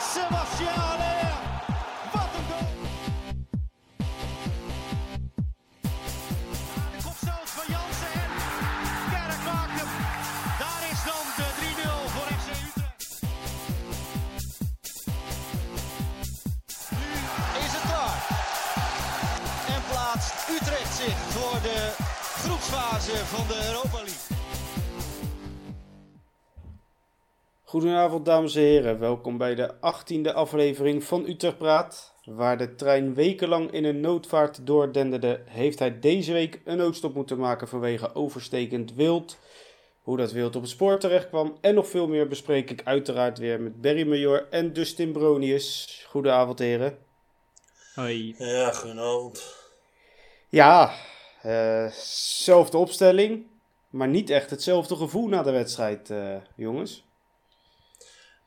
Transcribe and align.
Haller. 0.00 1.32
Wat 2.12 2.28
een 2.36 2.44
goal. 2.50 2.68
De 6.90 7.02
kopstoot 7.04 7.50
van 7.56 7.64
Jansen 7.68 8.12
en 8.12 8.30
Kerk 9.10 9.42
maakt. 9.44 9.82
Daar 10.58 10.82
is 10.92 11.00
dan 11.04 11.24
de 11.36 11.48
3-0 11.60 12.10
voor 12.12 12.26
FC 12.38 12.48
Utrecht. 12.66 13.22
Nu 16.90 17.08
is 17.64 17.72
het 17.72 17.82
klaar. 17.90 18.20
En 19.74 19.82
plaatst 19.90 20.34
Utrecht 20.50 20.96
zich 20.96 21.16
voor 21.28 21.60
de 21.62 21.92
groepsfase 22.42 23.26
van 23.26 23.46
de 23.46 23.66
Europa 23.66 23.96
League. 23.96 24.09
Goedenavond 27.70 28.24
dames 28.24 28.54
en 28.54 28.62
heren, 28.62 28.98
welkom 28.98 29.38
bij 29.38 29.54
de 29.54 29.74
18e 29.74 30.32
aflevering 30.34 31.04
van 31.04 31.28
Utrecht 31.28 31.58
Praat. 31.58 32.14
Waar 32.24 32.58
de 32.58 32.74
trein 32.74 33.14
wekenlang 33.14 33.70
in 33.70 33.84
een 33.84 34.00
noodvaart 34.00 34.66
doordenderde, 34.66 35.42
heeft 35.44 35.78
hij 35.78 36.00
deze 36.00 36.32
week 36.32 36.60
een 36.64 36.76
noodstop 36.76 37.14
moeten 37.14 37.38
maken 37.38 37.68
vanwege 37.68 38.14
overstekend 38.14 38.94
wild. 38.94 39.38
Hoe 40.02 40.16
dat 40.16 40.32
wild 40.32 40.56
op 40.56 40.62
het 40.62 40.70
spoor 40.70 40.98
terecht 40.98 41.28
kwam 41.28 41.56
en 41.60 41.74
nog 41.74 41.88
veel 41.88 42.08
meer 42.08 42.28
bespreek 42.28 42.70
ik 42.70 42.82
uiteraard 42.84 43.38
weer 43.38 43.60
met 43.60 43.80
Barry 43.80 44.08
Major 44.08 44.46
en 44.50 44.72
Dustin 44.72 45.12
Bronius. 45.12 46.04
Goedenavond 46.08 46.58
heren. 46.58 46.98
Hoi. 47.94 48.34
Ja, 48.38 48.72
goedenavond. 48.72 49.56
Ja, 50.48 50.94
eh, 51.42 51.90
zelfde 52.42 52.76
opstelling, 52.76 53.46
maar 53.90 54.08
niet 54.08 54.30
echt 54.30 54.50
hetzelfde 54.50 54.96
gevoel 54.96 55.28
na 55.28 55.42
de 55.42 55.50
wedstrijd 55.50 56.10
eh, 56.10 56.36
jongens. 56.56 57.08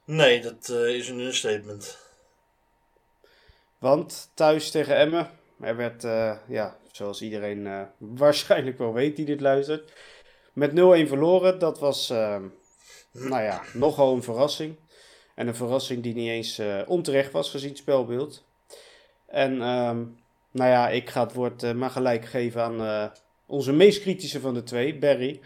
Nee, 0.05 0.41
dat 0.41 0.69
eh, 0.69 0.87
is 0.87 1.09
een 1.09 1.19
understatement. 1.19 2.01
Want 3.83 4.31
thuis 4.33 4.71
tegen 4.71 4.95
Emmen, 4.95 5.29
er 5.59 5.75
werd, 5.75 6.03
eh, 6.03 6.35
ja, 6.47 6.77
zoals 6.91 7.21
iedereen 7.21 7.67
eh, 7.67 7.81
waarschijnlijk 8.23 8.77
wel 8.77 8.93
weet 8.93 9.15
die 9.15 9.25
dit 9.25 9.41
luistert, 9.41 9.93
met 10.53 10.71
0-1 10.71 10.73
verloren. 11.07 11.59
Dat 11.59 11.79
was, 11.79 12.09
eh, 12.09 12.41
nou 13.11 13.43
ja, 13.43 13.61
nogal 13.73 14.13
een 14.13 14.23
verrassing. 14.23 14.75
En 15.35 15.47
een 15.47 15.55
verrassing 15.55 16.03
die 16.03 16.13
niet 16.13 16.29
eens 16.29 16.61
onterecht 16.87 17.31
was 17.31 17.49
gezien 17.49 17.69
het 17.69 17.77
spelbeeld. 17.77 18.45
En, 19.27 19.61
ehm, 19.61 20.03
nou 20.51 20.69
ja, 20.69 20.89
ik 20.89 21.09
ga 21.09 21.23
het 21.23 21.33
woord 21.33 21.73
maar 21.73 21.89
gelijk 21.89 22.25
geven 22.25 22.61
aan 22.61 23.11
onze 23.45 23.71
meest 23.71 24.01
kritische 24.01 24.39
van 24.39 24.53
de 24.53 24.63
twee, 24.63 24.97
Barry. 24.97 25.39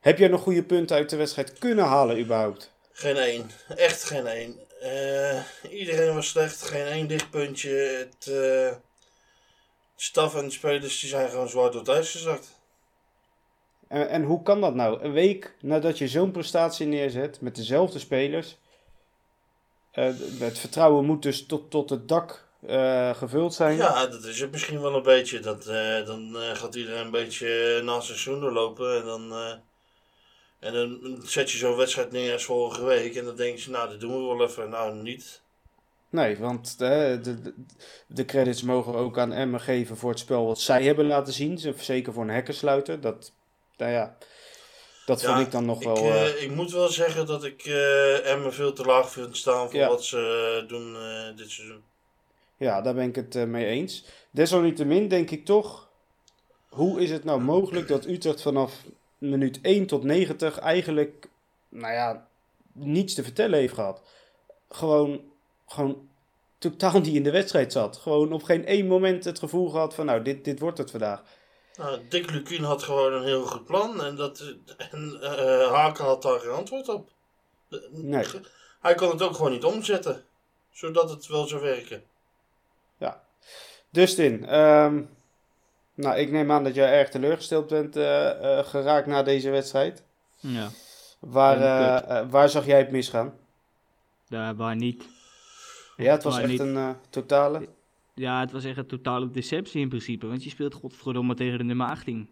Heb 0.00 0.18
jij 0.18 0.28
nog 0.28 0.42
goede 0.42 0.64
punten 0.64 0.96
uit 0.96 1.10
de 1.10 1.16
wedstrijd 1.16 1.58
kunnen 1.58 1.84
halen 1.84 2.20
überhaupt? 2.20 2.72
Geen 3.02 3.16
één. 3.16 3.50
Echt 3.76 4.04
geen 4.04 4.26
één. 4.26 4.58
Eh, 4.80 5.42
iedereen 5.70 6.14
was 6.14 6.28
slecht. 6.28 6.62
Geen 6.62 6.86
één 6.86 7.06
dichtpuntje. 7.08 7.70
Het 7.70 8.26
eh, 8.26 8.76
staf 9.96 10.34
en 10.34 10.44
de 10.44 10.50
spelers 10.50 11.00
die 11.00 11.08
zijn 11.08 11.30
gewoon 11.30 11.48
zwaar 11.48 11.70
door 11.70 11.88
ijs 11.88 12.10
gezakt. 12.10 12.60
En, 13.88 14.08
en 14.08 14.22
hoe 14.22 14.42
kan 14.42 14.60
dat 14.60 14.74
nou? 14.74 15.02
Een 15.02 15.12
week 15.12 15.54
nadat 15.60 15.98
je 15.98 16.08
zo'n 16.08 16.30
prestatie 16.30 16.86
neerzet 16.86 17.40
met 17.40 17.56
dezelfde 17.56 17.98
spelers. 17.98 18.58
eh, 19.92 20.12
het 20.38 20.58
vertrouwen 20.58 21.04
moet 21.04 21.22
dus 21.22 21.46
tot, 21.46 21.70
tot 21.70 21.90
het 21.90 22.08
dak 22.08 22.50
gevuld 23.16 23.54
zijn. 23.54 23.76
Ja, 23.76 24.06
dat 24.06 24.24
is 24.24 24.40
het 24.40 24.50
misschien 24.50 24.80
wel 24.80 24.94
een 24.94 25.02
beetje. 25.02 25.40
Dat, 25.40 25.64
dan 26.06 26.34
gaat 26.34 26.74
iedereen 26.74 27.04
een 27.04 27.10
beetje 27.10 27.80
naast 27.84 28.06
zijn 28.06 28.18
seizoen 28.18 28.40
doorlopen. 28.40 28.96
En 28.96 29.04
dan, 29.04 29.32
en 30.62 30.72
dan 30.72 31.18
zet 31.24 31.50
je 31.50 31.58
zo'n 31.58 31.76
wedstrijd 31.76 32.12
neer 32.12 32.32
als 32.32 32.44
vorige 32.44 32.84
week. 32.84 33.14
En 33.16 33.24
dan 33.24 33.36
denk 33.36 33.58
je, 33.58 33.70
nou, 33.70 33.90
dat 33.90 34.00
doen 34.00 34.28
we 34.28 34.36
wel 34.36 34.46
even. 34.48 34.68
Nou, 34.70 34.94
niet. 34.94 35.40
Nee, 36.10 36.38
want 36.38 36.70
eh, 36.78 36.78
de, 37.22 37.40
de, 37.42 37.54
de 38.06 38.24
credits 38.24 38.62
mogen 38.62 38.94
ook 38.94 39.18
aan 39.18 39.32
Emmen 39.32 39.60
geven 39.60 39.96
voor 39.96 40.10
het 40.10 40.18
spel 40.18 40.46
wat 40.46 40.60
zij 40.60 40.82
hebben 40.82 41.06
laten 41.06 41.32
zien. 41.32 41.58
Zeker 41.76 42.12
voor 42.12 42.22
een 42.22 42.28
hekkensluiter. 42.30 43.00
Dat, 43.00 43.32
nou 43.76 43.92
ja, 43.92 44.16
dat 45.06 45.20
Ja, 45.20 45.34
vond 45.34 45.46
ik 45.46 45.52
dan 45.52 45.64
nog 45.64 45.78
ik, 45.80 45.86
wel... 45.86 45.96
eh, 45.96 46.28
eh, 46.28 46.42
ik 46.42 46.50
moet 46.50 46.70
wel 46.72 46.88
zeggen 46.88 47.26
dat 47.26 47.44
ik 47.44 47.64
eh 47.64 48.30
Emmen 48.30 48.52
veel 48.54 48.72
te 48.72 48.84
laag 48.84 49.10
vind 49.10 49.36
staan 49.36 49.70
voor 49.70 49.78
Ja. 49.80 49.88
wat 49.88 50.04
ze 50.04 50.64
doen 50.68 50.96
dit 51.36 51.50
seizoen. 51.50 51.82
Ja, 52.56 52.80
daar 52.80 52.94
ben 52.94 53.08
ik 53.08 53.16
het 53.16 53.34
mee 53.48 53.66
eens. 53.66 54.04
Desalniettemin 54.30 55.08
denk 55.08 55.30
ik 55.30 55.44
toch, 55.44 55.88
hoe 56.68 57.00
is 57.00 57.10
het 57.10 57.24
nou 57.24 57.40
mogelijk 57.40 57.88
dat 57.88 58.06
Utrecht 58.06 58.42
vanaf 58.42 58.72
minuut 59.22 59.60
1 59.62 59.86
tot 59.86 60.02
90 60.02 60.58
eigenlijk, 60.58 61.28
nou 61.68 61.92
ja, 61.92 62.26
niets 62.72 63.14
te 63.14 63.22
vertellen 63.22 63.58
heeft 63.58 63.74
gehad. 63.74 64.02
Gewoon, 64.70 65.20
gewoon 65.66 66.08
totaal 66.58 67.00
niet 67.00 67.14
in 67.14 67.22
de 67.22 67.30
wedstrijd 67.30 67.72
zat. 67.72 67.96
Gewoon 67.96 68.32
op 68.32 68.42
geen 68.42 68.66
één 68.66 68.86
moment 68.86 69.24
het 69.24 69.38
gevoel 69.38 69.68
gehad 69.70 69.94
van, 69.94 70.06
nou, 70.06 70.22
dit, 70.22 70.44
dit 70.44 70.60
wordt 70.60 70.78
het 70.78 70.90
vandaag. 70.90 71.22
Nou, 71.76 72.00
Dick 72.08 72.30
Lukien 72.30 72.64
had 72.64 72.82
gewoon 72.82 73.12
een 73.12 73.24
heel 73.24 73.46
goed 73.46 73.64
plan 73.64 74.04
en, 74.04 74.16
dat, 74.16 74.54
en 74.90 75.18
eh, 75.20 75.72
Haken 75.72 76.04
had 76.04 76.22
daar 76.22 76.40
geen 76.40 76.50
antwoord 76.50 76.88
op. 76.88 77.10
Nee. 77.90 78.24
Hij 78.80 78.94
kon 78.94 79.10
het 79.10 79.22
ook 79.22 79.34
gewoon 79.34 79.52
niet 79.52 79.64
omzetten, 79.64 80.24
zodat 80.70 81.10
het 81.10 81.26
wel 81.26 81.46
zou 81.46 81.62
werken. 81.62 82.02
Dustin, 83.92 84.46
ehm, 84.46 85.02
nou, 86.02 86.16
ik 86.18 86.30
neem 86.30 86.50
aan 86.50 86.64
dat 86.64 86.74
jij 86.74 86.92
erg 86.92 87.08
teleurgesteld 87.08 87.68
bent 87.68 87.96
eh, 87.96 88.58
eh, 88.58 88.66
geraakt 88.66 89.06
na 89.06 89.22
deze 89.22 89.50
wedstrijd. 89.50 90.04
Ja, 90.40 90.68
Waar, 91.20 91.56
eh, 91.60 92.30
waar 92.30 92.48
zag 92.48 92.66
jij 92.66 92.78
het 92.78 92.90
misgaan? 92.90 93.32
daar 94.28 94.56
waar 94.56 94.76
niet. 94.76 95.08
Ja, 95.96 96.12
het 96.12 96.22
was 96.22 96.38
echt 96.38 96.48
niet. 96.48 96.60
een 96.60 96.96
totale. 97.10 97.68
Ja, 98.14 98.40
het 98.40 98.52
was 98.52 98.64
echt 98.64 98.76
een 98.78 98.86
totale 98.86 99.30
deceptie 99.30 99.80
in 99.80 99.88
principe. 99.88 100.26
Want 100.26 100.44
je 100.44 100.50
speelt 100.50 100.74
godverdomme 100.74 101.34
tegen 101.34 101.58
de 101.58 101.64
nummer 101.64 101.86
18. 101.86 102.28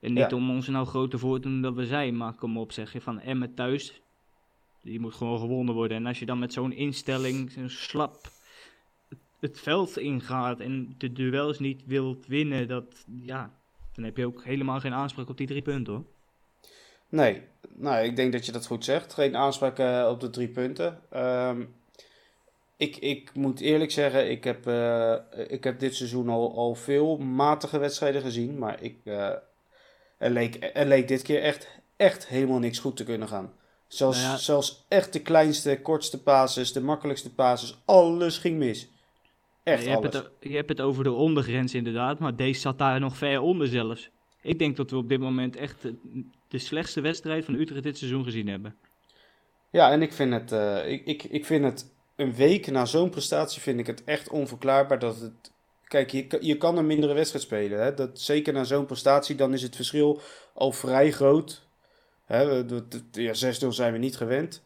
En 0.00 0.12
niet 0.12 0.30
Ja. 0.30 0.36
om 0.36 0.50
ons 0.50 0.68
nou 0.68 0.86
groter 0.86 1.18
voor 1.18 1.40
te 1.40 1.48
doen 1.48 1.62
dan 1.62 1.74
we 1.74 1.86
zijn. 1.86 2.16
Maar 2.16 2.32
kom 2.34 2.58
op, 2.58 2.72
zeg 2.72 2.92
je 2.92 3.00
van 3.00 3.20
Emmen 3.20 3.54
thuis. 3.54 4.00
Die 4.82 5.00
moet 5.00 5.14
gewoon 5.14 5.38
gewonnen 5.38 5.74
worden. 5.74 5.96
En 5.96 6.06
als 6.06 6.18
je 6.18 6.26
dan 6.26 6.38
met 6.38 6.52
zo'n 6.52 6.72
instelling, 6.72 7.50
zo'n 7.50 7.68
slap, 7.68 8.16
het, 9.40 9.60
veld 9.60 9.98
ingaat 9.98 10.60
en 10.60 10.94
de 10.98 11.12
duels 11.12 11.58
niet 11.58 11.82
wilt 11.86 12.26
winnen. 12.26 12.68
Dat, 12.68 13.04
ja, 13.22 13.50
dan 13.94 14.04
heb 14.04 14.16
je 14.16 14.26
ook 14.26 14.44
helemaal 14.44 14.80
geen 14.80 14.94
aanspraak 14.94 15.28
op 15.28 15.36
die 15.36 15.46
drie 15.46 15.62
punten 15.62 15.92
hoor. 15.92 16.04
Nee, 17.08 17.42
nou, 17.74 18.04
ik 18.04 18.16
denk 18.16 18.32
dat 18.32 18.46
je 18.46 18.52
dat 18.52 18.66
goed 18.66 18.84
zegt. 18.84 19.14
Geen 19.14 19.36
aanspraak 19.36 19.78
eh, 19.78 20.08
op 20.10 20.20
de 20.20 20.30
drie 20.30 20.48
punten. 20.48 21.00
Ehm, 21.10 21.64
ik, 22.76 22.96
ik 22.96 23.34
moet 23.34 23.60
eerlijk 23.60 23.90
zeggen, 23.90 24.30
ik 24.30 24.44
heb, 24.44 24.66
eh, 24.66 25.14
ik 25.48 25.64
heb 25.64 25.78
dit 25.78 25.94
seizoen 25.94 26.28
al, 26.28 26.56
al 26.56 26.74
veel 26.74 27.16
matige 27.16 27.78
wedstrijden 27.78 28.22
gezien. 28.22 28.58
Maar 28.58 28.82
ik, 28.82 28.96
eh, 29.04 29.32
er, 30.18 30.30
leek, 30.30 30.70
er 30.74 30.86
leek 30.86 31.08
dit 31.08 31.22
keer 31.22 31.42
echt, 31.42 31.68
echt 31.96 32.26
helemaal 32.26 32.58
niks 32.58 32.78
goed 32.78 32.96
te 32.96 33.04
kunnen 33.04 33.28
gaan. 33.28 33.52
Zelfs, 33.86 34.18
Nou 34.18 34.30
ja. 34.30 34.36
zelfs 34.36 34.84
echt 34.88 35.12
de 35.12 35.22
kleinste, 35.22 35.80
kortste 35.82 36.22
passes, 36.22 36.72
de 36.72 36.80
makkelijkste 36.80 37.34
passes, 37.34 37.78
alles 37.84 38.38
ging 38.38 38.58
mis. 38.58 38.88
Echt 39.72 39.84
je, 39.84 39.90
hebt 39.90 40.12
het, 40.12 40.30
je 40.40 40.54
hebt 40.56 40.68
het 40.68 40.80
over 40.80 41.04
de 41.04 41.12
ondergrens 41.12 41.74
inderdaad, 41.74 42.18
maar 42.18 42.36
deze 42.36 42.60
zat 42.60 42.78
daar 42.78 43.00
nog 43.00 43.16
ver 43.16 43.40
onder 43.40 43.66
zelfs. 43.66 44.10
Ik 44.42 44.58
denk 44.58 44.76
dat 44.76 44.90
we 44.90 44.96
op 44.96 45.08
dit 45.08 45.20
moment 45.20 45.56
echt 45.56 45.82
de, 46.48 46.58
slechtste 46.58 47.00
wedstrijd 47.00 47.44
van 47.44 47.54
Utrecht 47.54 47.82
dit 47.82 47.98
seizoen 47.98 48.24
gezien 48.24 48.48
hebben. 48.48 48.76
Ja, 49.70 49.90
en 49.90 50.02
ik 50.02 50.12
vind 50.12 50.32
het, 50.32 50.52
eh, 50.52 50.90
ik, 50.90 51.06
ik, 51.06 51.22
ik 51.22 51.44
vind 51.44 51.64
het 51.64 51.90
een 52.16 52.34
week 52.34 52.70
na 52.70 52.84
zo'n 52.84 53.10
prestatie 53.10 53.60
vind 53.60 53.78
ik 53.78 53.86
het 53.86 54.04
echt 54.04 54.28
onverklaarbaar 54.28 54.98
dat 54.98 55.20
het... 55.20 55.50
Kijk, 55.84 56.10
je, 56.10 56.26
kan- 56.26 56.42
je 56.42 56.56
kan 56.56 56.76
een 56.78 56.86
mindere 56.86 57.14
wedstrijd 57.14 57.44
spelen. 57.44 57.82
Hè? 57.82 57.94
Dat, 57.94 58.20
zeker 58.20 58.52
na 58.52 58.64
zo'n 58.64 58.86
prestatie, 58.86 59.34
dan 59.34 59.52
is 59.52 59.62
het 59.62 59.76
verschil 59.76 60.20
al 60.54 60.72
vrij 60.72 61.12
groot. 61.12 61.62
Hè? 62.24 62.42
Ja, 63.12 63.32
6-0 63.32 63.68
zijn 63.68 63.92
we 63.92 63.98
niet 63.98 64.16
gewend. 64.16 64.62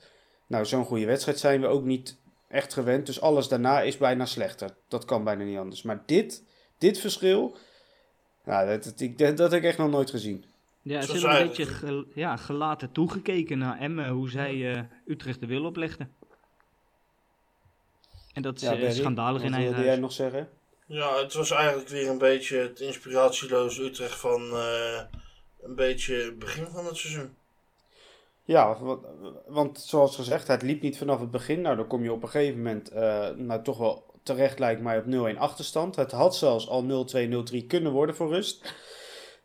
Nou, 0.46 0.64
zo'n 0.64 0.84
goede 0.84 1.06
wedstrijd 1.06 1.38
zijn 1.38 1.60
we 1.60 1.66
ook 1.66 1.84
niet 1.84 2.16
echt 2.52 2.72
gewend. 2.72 3.06
Dus 3.06 3.20
alles 3.20 3.48
daarna 3.48 3.80
is 3.80 3.96
bijna 3.96 4.26
slechter. 4.26 4.74
Dat 4.88 5.04
kan 5.04 5.24
bijna 5.24 5.44
niet 5.44 5.58
anders. 5.58 5.82
Maar 5.82 6.02
dit, 6.06 6.44
dit 6.78 6.98
verschil, 6.98 7.56
nou, 8.44 8.66
dat, 8.68 8.84
dat, 8.84 9.00
ik- 9.00 9.18
dat, 9.18 9.36
dat 9.36 9.50
heb 9.52 9.60
ik 9.62 9.68
echt 9.68 9.78
nog 9.78 9.90
nooit 9.90 10.10
gezien. 10.10 10.44
Ja, 10.82 10.96
Het 10.98 11.06
ze 11.06 11.12
hebben 11.12 11.40
een 11.40 11.46
beetje 11.46 11.66
gel- 11.66 12.04
ja, 12.14 12.36
gelaten 12.36 12.92
toegekeken 12.92 13.58
naar 13.58 13.78
Emmen, 13.80 14.08
hoe 14.08 14.30
zij 14.30 14.72
eh, 14.74 14.82
Utrecht 15.06 15.40
de 15.40 15.46
wil 15.46 15.64
oplegden. 15.64 16.12
En 18.32 18.42
dat 18.42 18.56
is 18.56 18.62
Ja, 18.62 18.72
eh, 18.72 18.80
Barry, 18.80 18.94
schandalig 18.94 19.40
wat 19.42 19.50
in 19.50 19.54
eigen 19.56 19.72
wilde 19.74 19.88
jij 19.88 19.98
nog 19.98 20.12
zeggen? 20.12 20.48
Ja, 20.86 21.16
het 21.22 21.32
was 21.34 21.50
eigenlijk 21.50 21.88
weer 21.88 22.08
een 22.08 22.18
beetje 22.18 22.56
het 22.56 22.80
inspiratieloze 22.80 23.82
Utrecht 23.82 24.14
van 24.18 24.50
eh, 24.50 25.00
een 25.62 25.74
beetje 25.74 26.14
het 26.14 26.38
begin 26.38 26.66
van 26.66 26.86
het 26.86 26.96
seizoen. 26.96 27.34
Ja, 28.44 28.78
wa- 28.80 28.98
want 29.46 29.80
zoals 29.80 30.16
gezegd, 30.16 30.48
het 30.48 30.62
liep 30.62 30.82
niet 30.82 30.98
vanaf 30.98 31.20
het 31.20 31.30
begin. 31.30 31.60
Nou, 31.60 31.76
dan 31.76 31.86
kom 31.86 32.02
je 32.02 32.12
op 32.12 32.22
een 32.22 32.28
gegeven 32.28 32.56
moment, 32.56 32.88
eh, 32.88 33.28
nou 33.36 33.62
toch 33.62 33.78
wel 33.78 34.04
terecht 34.22 34.58
lijkt 34.58 34.82
mij, 34.82 34.98
op 34.98 35.06
0-1 35.06 35.38
achterstand. 35.38 35.96
Het 35.96 36.12
had 36.12 36.36
zelfs 36.36 36.68
al 36.68 36.82
0-2, 36.84 37.28
0-3 37.28 37.66
kunnen 37.66 37.92
worden 37.92 38.14
voor 38.16 38.28
rust. 38.28 38.74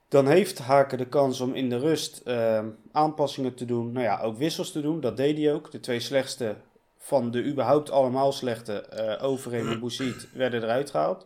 Dan 0.09 0.27
heeft 0.27 0.59
Haken 0.59 0.97
de 0.97 1.07
kans 1.07 1.41
om 1.41 1.53
in 1.53 1.69
de 1.69 1.79
rust 1.79 2.17
eh, 2.17 2.65
aanpassingen 2.91 3.55
te 3.55 3.65
doen. 3.65 3.91
Nou 3.91 4.05
ja, 4.05 4.21
ook 4.21 4.38
wissels 4.38 4.71
te 4.71 4.81
doen. 4.81 5.00
Dat 5.00 5.17
deed 5.17 5.38
hij 5.38 5.53
ook. 5.53 5.71
De 5.71 5.79
twee 5.79 6.00
slechtste 6.00 6.55
van 6.97 7.31
de 7.31 7.43
überhaupt 7.43 7.91
allemaal 7.91 8.31
slechte 8.31 8.85
uh, 9.19 9.23
Overeem 9.27 9.71
en 9.71 9.79
Bouzid 9.79 10.29
werden 10.33 10.63
eruit 10.63 10.89
gehaald. 10.89 11.25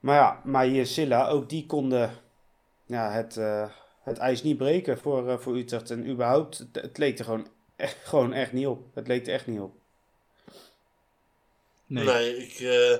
Maar 0.00 0.14
ja, 0.14 0.40
Maier 0.44 0.86
Silla, 0.86 1.28
ook 1.28 1.48
die 1.48 1.66
konden 1.66 2.10
ja, 2.86 3.10
het, 3.10 3.36
het 4.08 4.18
ijs 4.18 4.42
niet 4.42 4.56
breken 4.56 4.98
voor, 4.98 5.26
uh, 5.26 5.38
voor 5.38 5.56
Utrecht. 5.56 5.90
En 5.90 6.08
überhaupt, 6.08 6.58
het, 6.58 6.68
het, 6.72 6.98
leek 6.98 7.18
er 7.18 7.24
gewoon 7.24 7.48
echt, 7.76 7.96
gewoon 8.10 8.32
echt 8.32 8.52
niet 8.52 8.66
op. 8.66 8.84
Het 8.94 9.06
leek 9.06 9.26
er 9.26 9.32
echt 9.32 9.46
niet 9.46 9.60
op. 9.60 9.74
Nee, 11.86 12.04
nee 12.04 12.36
ik, 12.36 12.60
uh, 12.60 12.96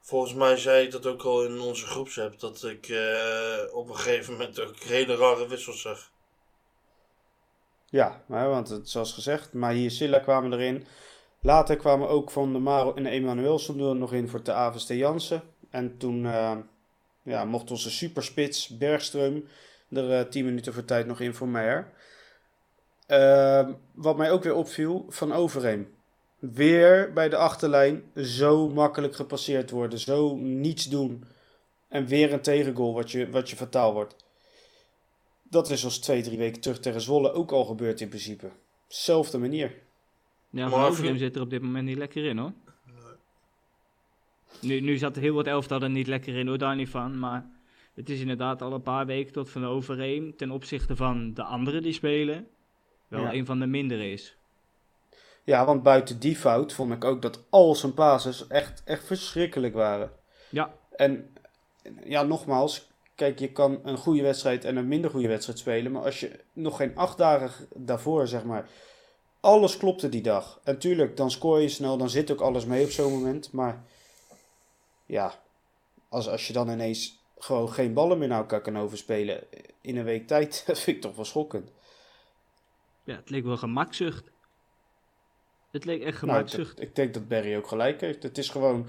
volgens 0.00 0.34
mij 0.34 0.56
zei 0.56 0.84
ik 0.84 0.90
dat 0.90 1.06
ook 1.06 1.22
al 1.22 1.44
in 1.44 1.60
onze 1.60 1.86
groepsapp. 1.86 2.40
Dat 2.40 2.64
ik 2.64 2.84
op 3.72 3.88
een 3.88 3.96
gegeven 3.96 4.32
moment 4.32 4.60
ook 4.60 4.76
hele 4.76 5.16
rare 5.16 5.48
wissels 5.48 5.80
zag. 5.80 6.10
Ja, 7.90 8.22
maar, 8.26 8.48
want 8.48 8.68
het, 8.68 8.88
zoals 8.88 9.12
gezegd, 9.12 9.52
Mahir 9.52 9.90
Silla 9.90 10.18
kwamen 10.18 10.52
erin. 10.52 10.86
Later 11.40 11.76
kwamen 11.76 12.08
ook 12.08 12.30
Van 12.30 12.52
de 12.52 12.58
Maro 12.58 12.94
en 12.94 13.06
Emanuelson 13.06 13.80
er 13.80 13.96
nog 13.96 14.12
in 14.12 14.28
voor 14.28 14.42
de 14.42 14.52
Aveste 14.52 14.96
Jansen. 14.96 15.42
En 15.70 15.98
toen 15.98 16.24
uh, 16.24 16.56
ja, 17.22 17.44
mocht 17.44 17.70
onze 17.70 17.90
superspits 17.90 18.76
Bergström 18.78 19.48
er 19.90 20.10
uh, 20.10 20.20
10 20.20 20.44
minuten 20.44 20.72
voor 20.72 20.84
tijd 20.84 21.06
nog 21.06 21.20
in 21.20 21.34
voor 21.34 21.48
Meijer. 21.48 21.92
Uh, 23.08 23.68
wat 23.92 24.16
mij 24.16 24.30
ook 24.30 24.42
weer 24.42 24.54
opviel, 24.54 25.06
Van 25.08 25.32
Overheem. 25.32 25.96
Weer 26.38 27.12
bij 27.12 27.28
de 27.28 27.36
achterlijn 27.36 28.02
zo 28.14 28.68
makkelijk 28.68 29.14
gepasseerd 29.14 29.70
worden, 29.70 29.98
zo 29.98 30.36
niets 30.36 30.84
doen. 30.84 31.24
En 31.88 32.06
weer 32.06 32.32
een 32.32 32.40
tegengoal 32.40 32.94
wat 32.94 33.10
je, 33.10 33.30
wat 33.30 33.50
je 33.50 33.56
fataal 33.56 33.92
wordt. 33.92 34.16
Dat 35.42 35.70
is 35.70 35.84
als 35.84 35.98
twee, 35.98 36.22
drie 36.22 36.38
weken 36.38 36.60
terug 36.60 36.80
tegen 36.80 37.00
Zwolle 37.00 37.32
ook 37.32 37.50
al 37.50 37.64
gebeurd 37.64 38.00
in 38.00 38.08
principe. 38.08 38.50
Zelfde 38.88 39.38
manier. 39.38 39.74
Ja, 40.50 40.68
Van 40.68 40.82
Overheem 40.82 41.16
zit 41.16 41.36
er 41.36 41.42
op 41.42 41.50
dit 41.50 41.62
moment 41.62 41.84
niet 41.84 41.98
lekker 41.98 42.24
in 42.24 42.38
hoor. 42.38 42.52
Nu, 44.60 44.80
nu 44.80 44.96
zat 44.96 45.16
heel 45.16 45.34
wat 45.34 45.46
elftal 45.46 45.82
er 45.82 45.90
niet 45.90 46.06
lekker 46.06 46.36
in 46.36 46.46
hoor, 46.46 46.58
daar 46.58 46.76
niet 46.76 46.88
van. 46.88 47.18
Maar 47.18 47.46
het 47.98 48.10
is 48.10 48.20
inderdaad 48.20 48.62
al 48.62 48.72
een 48.72 48.82
paar 48.82 49.06
weken 49.06 49.32
tot 49.32 49.50
Van 49.50 49.66
Overheem 49.66 50.36
ten 50.36 50.50
opzichte 50.50 50.96
van 50.96 51.34
de 51.34 51.42
anderen 51.42 51.82
die 51.82 51.92
spelen 51.92 52.48
wel 53.08 53.20
ja. 53.20 53.32
een 53.32 53.46
van 53.46 53.58
de 53.58 53.66
mindere 53.66 54.10
is. 54.10 54.36
Ja, 55.44 55.64
want 55.64 55.82
buiten 55.82 56.18
die 56.18 56.36
fout 56.36 56.72
vond 56.72 56.92
ik 56.92 57.04
ook 57.04 57.22
dat 57.22 57.44
al 57.50 57.74
zijn 57.74 57.94
passes 57.94 58.46
echt, 58.46 58.82
echt 58.84 59.06
verschrikkelijk 59.06 59.74
waren. 59.74 60.10
Ja. 60.50 60.74
En 60.96 61.32
ja, 62.04 62.22
nogmaals, 62.22 62.90
kijk, 63.14 63.38
je 63.38 63.52
kan 63.52 63.80
een 63.84 63.96
goede 63.96 64.22
wedstrijd 64.22 64.64
en 64.64 64.76
een 64.76 64.88
minder 64.88 65.10
goede 65.10 65.28
wedstrijd 65.28 65.58
spelen. 65.58 65.92
Maar 65.92 66.02
als 66.02 66.20
je 66.20 66.40
nog 66.52 66.76
geen 66.76 66.96
acht 66.96 67.18
dagen 67.18 67.68
daarvoor, 67.74 68.26
zeg 68.26 68.44
maar, 68.44 68.68
alles 69.40 69.76
klopte 69.76 70.08
die 70.08 70.22
dag. 70.22 70.60
En 70.64 70.78
tuurlijk, 70.78 71.16
dan 71.16 71.30
scoor 71.30 71.60
je 71.60 71.68
snel, 71.68 71.96
dan 71.96 72.10
zit 72.10 72.30
ook 72.30 72.40
alles 72.40 72.64
mee 72.64 72.84
op 72.84 72.90
zo'n 72.90 73.12
moment. 73.12 73.52
Maar 73.52 73.84
ja, 75.06 75.34
als, 76.08 76.28
als 76.28 76.46
je 76.46 76.52
dan 76.52 76.70
ineens 76.70 77.17
gewoon 77.38 77.72
geen 77.72 77.92
ballen 77.92 78.18
meer 78.18 78.28
naar 78.28 78.38
elkaar 78.38 78.60
kan 78.60 78.78
overspelen 78.78 79.44
in 79.80 79.96
een 79.96 80.04
week 80.04 80.26
tijd, 80.26 80.62
dat 80.66 80.78
vind 80.78 80.96
ik 80.96 81.02
toch 81.02 81.16
wel 81.16 81.24
schokkend. 81.24 81.70
Ja, 83.04 83.16
het 83.16 83.30
leek 83.30 83.44
wel 83.44 83.56
gemakzucht. 83.56 84.30
Het 85.70 85.84
leek 85.84 86.02
echt 86.02 86.18
gemakzucht. 86.18 86.74
Nou, 86.74 86.82
ik, 86.82 86.88
ik, 86.88 86.94
denk 86.94 87.14
dat 87.14 87.28
Barry 87.28 87.56
ook 87.56 87.66
gelijk 87.66 88.00
heeft. 88.00 88.22
Het 88.22 88.38
is 88.38 88.48
gewoon... 88.48 88.86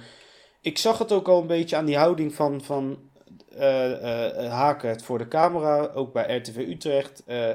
Ik 0.61 0.77
zag 0.77 0.97
het 0.97 1.11
ook 1.11 1.27
al 1.27 1.41
een 1.41 1.47
beetje 1.47 1.75
aan 1.75 1.85
die 1.85 1.97
houding 1.97 2.33
van, 2.33 2.61
van 2.61 3.09
uh, 3.53 3.89
uh, 3.89 4.51
Haken 4.51 4.89
het 4.89 5.03
voor 5.03 5.17
de 5.17 5.27
camera. 5.27 5.87
Ook 5.87 6.13
bij 6.13 6.37
RTV 6.37 6.55
Utrecht. 6.57 7.23
Uh, 7.27 7.51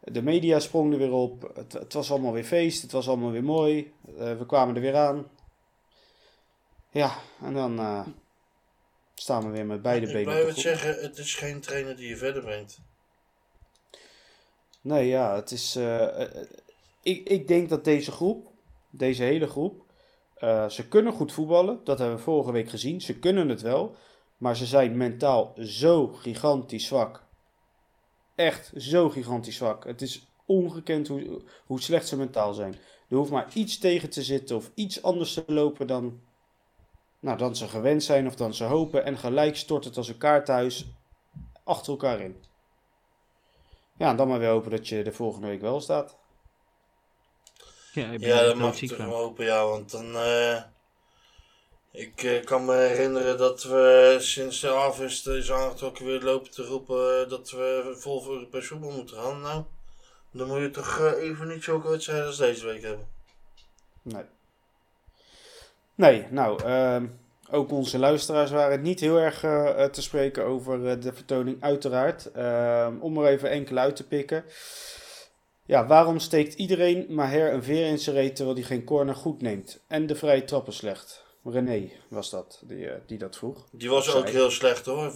de 0.00 0.22
media 0.22 0.58
sprong 0.58 0.92
er 0.92 0.98
weer 0.98 1.12
op. 1.12 1.50
Het, 1.54 1.72
het, 1.72 1.92
was 1.92 2.10
allemaal 2.10 2.32
weer 2.32 2.44
feest. 2.44 2.82
Het 2.82 2.92
was 2.92 3.08
allemaal 3.08 3.30
weer 3.30 3.44
mooi. 3.44 3.92
we 4.16 4.44
kwamen 4.46 4.74
er 4.74 4.80
weer 4.80 4.96
aan. 4.96 5.26
Ja, 6.90 7.12
en 7.42 7.54
dan 7.54 8.04
staan 9.20 9.44
we 9.44 9.50
weer 9.50 9.66
met 9.66 9.82
beide 9.82 10.06
benen. 10.06 10.20
Ik 10.20 10.24
blijf 10.24 10.46
het 10.46 10.58
zeggen, 10.58 11.00
het 11.00 11.18
is 11.18 11.34
geen 11.34 11.60
trainer 11.60 11.96
die 11.96 12.08
je 12.08 12.16
verder 12.16 12.42
brengt. 12.42 12.80
Nee, 14.80 15.06
ja, 15.06 15.34
het 15.34 15.50
is. 15.50 15.76
Uh, 15.76 16.20
ik, 17.02 17.28
ik 17.28 17.48
denk 17.48 17.68
dat 17.68 17.84
deze 17.84 18.12
groep, 18.12 18.50
deze 18.90 19.22
hele 19.22 19.46
groep, 19.46 19.84
uh, 20.40 20.68
ze 20.68 20.88
kunnen 20.88 21.12
goed 21.12 21.32
voetballen. 21.32 21.80
Dat 21.84 21.98
hebben 21.98 22.16
we 22.16 22.22
vorige 22.22 22.52
week 22.52 22.68
gezien. 22.68 23.00
Ze 23.00 23.18
kunnen 23.18 23.48
het 23.48 23.60
wel. 23.60 23.96
Maar 24.36 24.56
ze 24.56 24.66
zijn 24.66 24.96
mentaal 24.96 25.54
zo 25.60 26.06
gigantisch 26.06 26.86
zwak. 26.86 27.24
Echt 28.34 28.72
zo 28.76 29.10
gigantisch 29.10 29.56
zwak. 29.56 29.84
Het 29.84 30.02
is 30.02 30.26
ongekend 30.46 31.08
hoe, 31.08 31.42
hoe 31.66 31.80
slecht 31.80 32.08
ze 32.08 32.16
mentaal 32.16 32.54
zijn. 32.54 32.74
Er 33.08 33.16
hoeft 33.16 33.30
maar 33.30 33.50
iets 33.54 33.78
tegen 33.78 34.10
te 34.10 34.22
zitten 34.22 34.56
of 34.56 34.70
iets 34.74 35.02
anders 35.02 35.34
te 35.34 35.42
lopen 35.46 35.86
dan 35.86 36.20
nou, 37.20 37.38
dan 37.38 37.56
ze 37.56 37.68
gewend 37.68 38.02
zijn 38.02 38.26
of 38.26 38.34
dan 38.34 38.54
ze 38.54 38.64
hopen. 38.64 39.04
En 39.04 39.18
gelijk 39.18 39.56
stort 39.56 39.84
het 39.84 39.96
als 39.96 40.08
een 40.08 40.18
kaarthuis 40.18 40.86
achter 41.64 41.92
elkaar 41.92 42.20
in. 42.20 42.44
Ja, 43.96 44.10
en 44.10 44.16
dan 44.16 44.28
maar 44.28 44.38
weer 44.38 44.48
hopen 44.48 44.70
dat 44.70 44.88
je 44.88 45.02
de 45.02 45.12
volgende 45.12 45.46
week 45.46 45.60
wel 45.60 45.80
staat. 45.80 46.16
Ja, 47.92 48.12
ja 48.18 48.42
dat 48.42 48.56
mag 48.56 48.80
ik 48.82 48.88
toch 48.88 48.98
wel 48.98 49.14
hopen, 49.14 49.44
ja. 49.44 49.66
Want 49.66 49.90
dan... 49.90 50.14
Uh, 50.14 50.62
ik 51.92 52.22
uh, 52.22 52.44
kan 52.44 52.64
me 52.64 52.74
herinneren 52.74 53.38
dat 53.38 53.62
we 53.62 54.16
sinds 54.20 54.60
de 54.60 54.74
avond 54.74 55.26
is 55.26 55.52
aangetrokken 55.52 56.04
weer 56.04 56.22
lopen 56.22 56.50
te 56.50 56.64
roepen 56.64 57.28
dat 57.28 57.50
we 57.50 57.94
vol 57.98 58.20
voor 58.20 58.32
Europees 58.32 58.66
voetbal 58.66 58.90
moeten 58.90 59.16
gaan. 59.16 59.40
Nou, 59.40 59.64
dan 60.30 60.48
moet 60.48 60.58
je 60.58 60.70
toch 60.70 60.98
uh, 60.98 61.22
even 61.22 61.48
niet 61.48 61.64
zulke 61.64 61.88
wedstrijden 61.88 62.26
als 62.26 62.36
deze 62.36 62.66
week 62.66 62.82
hebben. 62.82 63.08
Nee. 64.02 64.24
Nee, 65.98 66.26
nou, 66.30 66.64
uh, 66.64 67.02
ook 67.50 67.70
onze 67.70 67.98
luisteraars 67.98 68.50
waren 68.50 68.82
niet 68.82 69.00
heel 69.00 69.16
erg 69.16 69.42
uh, 69.42 69.84
te 69.84 70.02
spreken 70.02 70.44
over 70.44 70.78
uh, 70.78 71.02
de 71.02 71.12
vertoning, 71.12 71.62
uiteraard. 71.62 72.30
Uh, 72.36 72.88
om 73.00 73.18
er 73.18 73.26
even 73.26 73.50
enkele 73.50 73.80
uit 73.80 73.96
te 73.96 74.06
pikken. 74.06 74.44
Ja, 75.64 75.86
waarom 75.86 76.18
steekt 76.18 76.54
iedereen 76.54 77.06
Maher 77.08 77.52
een 77.52 77.62
veer 77.62 77.86
in 77.86 77.98
zijn 77.98 78.16
reet 78.16 78.36
terwijl 78.36 78.56
hij 78.56 78.66
geen 78.66 78.84
corner 78.84 79.14
goed 79.14 79.42
neemt? 79.42 79.84
En 79.86 80.06
de 80.06 80.14
vrije 80.14 80.44
trappen 80.44 80.72
slecht. 80.72 81.24
René 81.44 81.90
was 82.08 82.30
dat, 82.30 82.62
die, 82.64 82.88
die 83.06 83.18
dat 83.18 83.36
vroeg. 83.36 83.66
Die 83.72 83.90
was 83.90 84.14
ook 84.14 84.28
heel 84.28 84.50
slecht 84.50 84.86
hoor, 84.86 85.12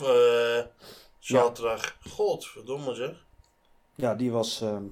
zaterdag. 1.19 1.97
Ja. 2.03 2.11
Godverdomme 2.11 2.95
zeg. 2.95 3.25
Ja, 3.95 4.15
die 4.15 4.31
was... 4.31 4.61
Ehm, 4.61 4.85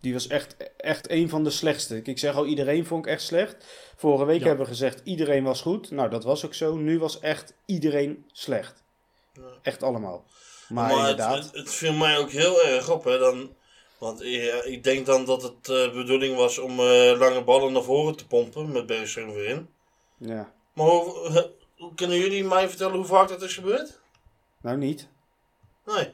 die 0.00 0.12
was 0.12 0.26
echt, 0.26 0.56
echt 0.76 1.10
een 1.10 1.28
van 1.28 1.44
de 1.44 1.50
slechtste. 1.50 2.02
Ik 2.02 2.18
zeg 2.18 2.34
al, 2.34 2.46
iedereen 2.46 2.86
vond 2.86 3.06
ik 3.06 3.12
echt 3.12 3.22
slecht. 3.22 3.56
Vorige 3.96 4.24
week 4.24 4.44
hebben 4.44 4.64
we 4.64 4.70
gezegd, 4.70 5.00
iedereen 5.04 5.44
was 5.44 5.60
goed. 5.60 5.90
Nou, 5.90 6.10
dat 6.10 6.24
was 6.24 6.44
ook 6.44 6.54
zo. 6.54 6.76
Nu 6.76 6.98
was 6.98 7.20
echt 7.20 7.54
iedereen 7.66 8.24
slecht. 8.32 8.82
Ja. 9.32 9.42
Echt 9.62 9.82
allemaal. 9.82 10.24
Maar, 10.68 10.88
maar 10.88 10.98
inderdaad... 10.98 11.44
Het, 11.44 11.54
het, 11.54 11.74
viel 11.74 11.92
mij 11.92 12.18
ook 12.18 12.30
heel 12.30 12.62
erg 12.62 12.90
op, 12.90 13.04
hè. 13.04 13.18
Dan, 13.18 13.56
want 13.98 14.20
ja, 14.22 14.62
ik 14.62 14.84
denk 14.84 15.06
dan 15.06 15.24
dat 15.24 15.42
het 15.42 15.64
de 15.64 15.86
uh, 15.88 15.94
bedoeling 15.94 16.36
was 16.36 16.58
om 16.58 16.70
uh, 16.70 17.18
lange 17.18 17.44
ballen 17.44 17.72
naar 17.72 17.82
voren 17.82 18.16
te 18.16 18.26
pompen. 18.26 18.72
Met 18.72 18.92
Bergström 18.92 19.34
weer 19.34 19.48
in. 19.48 19.68
Ja. 20.18 20.52
Maar 20.72 20.86
hoe, 20.86 21.52
kunnen 21.94 22.18
jullie 22.18 22.44
mij 22.44 22.68
vertellen 22.68 22.96
hoe 22.96 23.04
vaak 23.04 23.28
dat 23.28 23.42
is 23.42 23.54
gebeurd? 23.54 24.00
Nou, 24.62 24.76
niet. 24.76 25.08
Nee. 25.84 26.10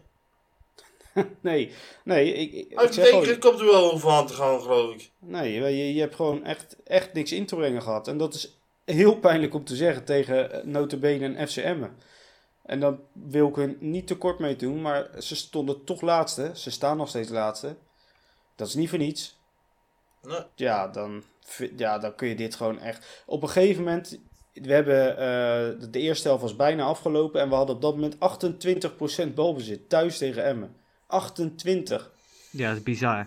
nee, 1.40 1.72
nee. 2.04 2.32
Ik, 2.32 2.52
ik, 2.52 2.78
het 2.78 3.38
komt 3.38 3.60
er 3.60 3.66
wel 3.66 3.92
over 3.92 4.10
aan 4.10 4.26
te 4.26 4.34
gaan, 4.34 4.60
geloof 4.60 4.94
ik. 4.94 5.10
Nee, 5.18 5.52
je, 5.52 5.94
je 5.94 6.00
hebt 6.00 6.14
gewoon 6.14 6.44
echt, 6.44 6.76
echt 6.84 7.12
niks 7.12 7.32
in 7.32 7.46
te 7.46 7.56
brengen 7.56 7.82
gehad. 7.82 8.08
En 8.08 8.18
dat 8.18 8.34
is 8.34 8.58
heel 8.84 9.18
pijnlijk 9.18 9.54
om 9.54 9.64
te 9.64 9.76
zeggen 9.76 10.04
tegen 10.04 10.52
eh, 10.52 10.64
notabene 10.64 11.34
en 11.34 11.48
FCM. 11.48 11.84
En 12.62 12.80
dan 12.80 13.00
wil 13.12 13.48
ik 13.48 13.56
hun 13.56 13.76
niet 13.80 14.06
tekort 14.06 14.38
mee 14.38 14.56
doen, 14.56 14.82
maar 14.82 15.10
ze 15.18 15.36
stonden 15.36 15.84
toch 15.84 16.00
laatste. 16.00 16.50
Ze 16.54 16.70
staan 16.70 16.96
nog 16.96 17.08
steeds 17.08 17.30
laatste. 17.30 17.76
Dat 18.56 18.68
is 18.68 18.74
niet 18.74 18.88
voor 18.88 18.98
niets. 18.98 19.38
Nee. 20.22 20.42
Ja, 20.54 20.88
dan, 20.88 21.22
ja, 21.76 21.98
dan 21.98 22.14
kun 22.14 22.28
je 22.28 22.34
dit 22.34 22.54
gewoon 22.54 22.78
echt... 22.78 23.22
Op 23.26 23.42
een 23.42 23.48
gegeven 23.48 23.84
moment... 23.84 24.18
We 24.52 24.72
hebben, 24.72 25.10
uh, 25.10 25.90
de 25.90 25.98
eerste 25.98 26.28
helft 26.28 26.42
was 26.42 26.56
bijna 26.56 26.84
afgelopen 26.84 27.40
en 27.40 27.48
we 27.48 27.54
hadden 27.54 27.74
op 27.74 27.82
dat 27.82 27.94
moment 27.94 28.16
28% 29.30 29.34
balbezit 29.34 29.88
thuis 29.88 30.18
tegen 30.18 30.44
Emmen. 30.44 30.76
28. 31.06 32.12
Ja, 32.50 32.68
dat 32.68 32.76
is 32.76 32.82
bizar. 32.82 33.26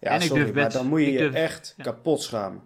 Ja, 0.00 0.10
en 0.10 0.22
sorry, 0.22 0.40
ik 0.40 0.46
durf 0.46 0.56
maar 0.56 0.72
dan 0.72 0.86
moet 0.86 1.00
je 1.00 1.12
je 1.12 1.28
echt 1.28 1.74
kapot 1.82 2.22
schamen. 2.22 2.62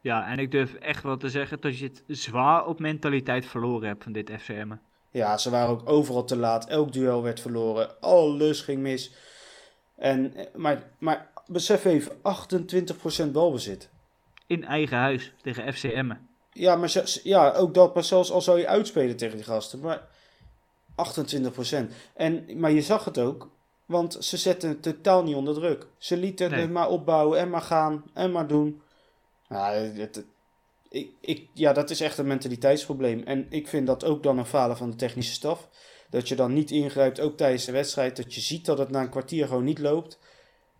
Ja, 0.00 0.26
en 0.26 0.38
ik 0.38 0.50
durf 0.50 0.74
echt 0.74 1.02
wel 1.02 1.16
te 1.16 1.28
zeggen 1.28 1.60
dat 1.60 1.78
je 1.78 1.84
het 1.84 2.02
zwaar 2.06 2.66
op 2.66 2.80
mentaliteit 2.80 3.46
verloren 3.46 3.88
hebt 3.88 4.02
van 4.02 4.12
dit 4.12 4.30
FCM. 4.38 4.72
Ja, 5.10 5.38
ze 5.38 5.50
waren 5.50 5.68
ook 5.68 5.88
overal 5.88 6.24
te 6.24 6.36
laat. 6.36 6.66
Elk 6.66 6.92
duel 6.92 7.22
werd 7.22 7.40
verloren. 7.40 8.00
Alles 8.00 8.60
ging 8.60 8.82
mis. 8.82 9.12
En, 9.96 10.34
maar, 10.54 10.82
maar 10.98 11.30
besef 11.46 11.84
even, 11.84 12.12
28% 13.26 13.30
balbezit. 13.32 13.88
In 14.46 14.64
eigen 14.64 14.96
huis 14.96 15.32
tegen 15.42 15.72
FCM. 15.72 16.12
Ja, 16.52 16.76
maar 16.76 17.18
ja, 17.22 17.52
ook 17.52 17.74
dat. 17.74 17.94
Maar 17.94 18.04
zelfs 18.04 18.30
al 18.30 18.40
zou 18.40 18.58
je 18.58 18.68
uitspelen 18.68 19.16
tegen 19.16 19.36
die 19.36 19.46
gasten. 19.46 19.80
Maar 19.80 20.02
28%. 20.90 21.92
En, 22.14 22.58
maar 22.58 22.70
je 22.70 22.82
zag 22.82 23.04
het 23.04 23.18
ook. 23.18 23.50
Want 23.86 24.16
ze 24.20 24.36
zetten 24.36 24.68
het 24.68 24.82
totaal 24.82 25.22
niet 25.22 25.34
onder 25.34 25.54
druk. 25.54 25.86
Ze 25.98 26.16
lieten 26.16 26.52
het 26.52 26.70
maar 26.70 26.88
opbouwen 26.88 27.38
en 27.38 27.50
maar 27.50 27.62
gaan 27.62 28.04
en 28.12 28.32
maar 28.32 28.46
doen. 28.46 28.82
Ja, 29.48 29.72
het, 29.72 30.24
ik, 30.88 31.10
ik, 31.20 31.48
ja, 31.52 31.72
dat 31.72 31.90
is 31.90 32.00
echt 32.00 32.18
een 32.18 32.26
mentaliteitsprobleem. 32.26 33.22
En 33.22 33.46
ik 33.50 33.68
vind 33.68 33.86
dat 33.86 34.04
ook 34.04 34.22
dan 34.22 34.38
een 34.38 34.46
falen 34.46 34.76
van 34.76 34.90
de 34.90 34.96
technische 34.96 35.32
staf. 35.32 35.68
Dat 36.10 36.28
je 36.28 36.36
dan 36.36 36.52
niet 36.52 36.70
ingrijpt, 36.70 37.20
ook 37.20 37.36
tijdens 37.36 37.64
de 37.64 37.72
wedstrijd. 37.72 38.16
Dat 38.16 38.34
je 38.34 38.40
ziet 38.40 38.64
dat 38.64 38.78
het 38.78 38.90
na 38.90 39.00
een 39.00 39.08
kwartier 39.08 39.46
gewoon 39.46 39.64
niet 39.64 39.78
loopt. 39.78 40.18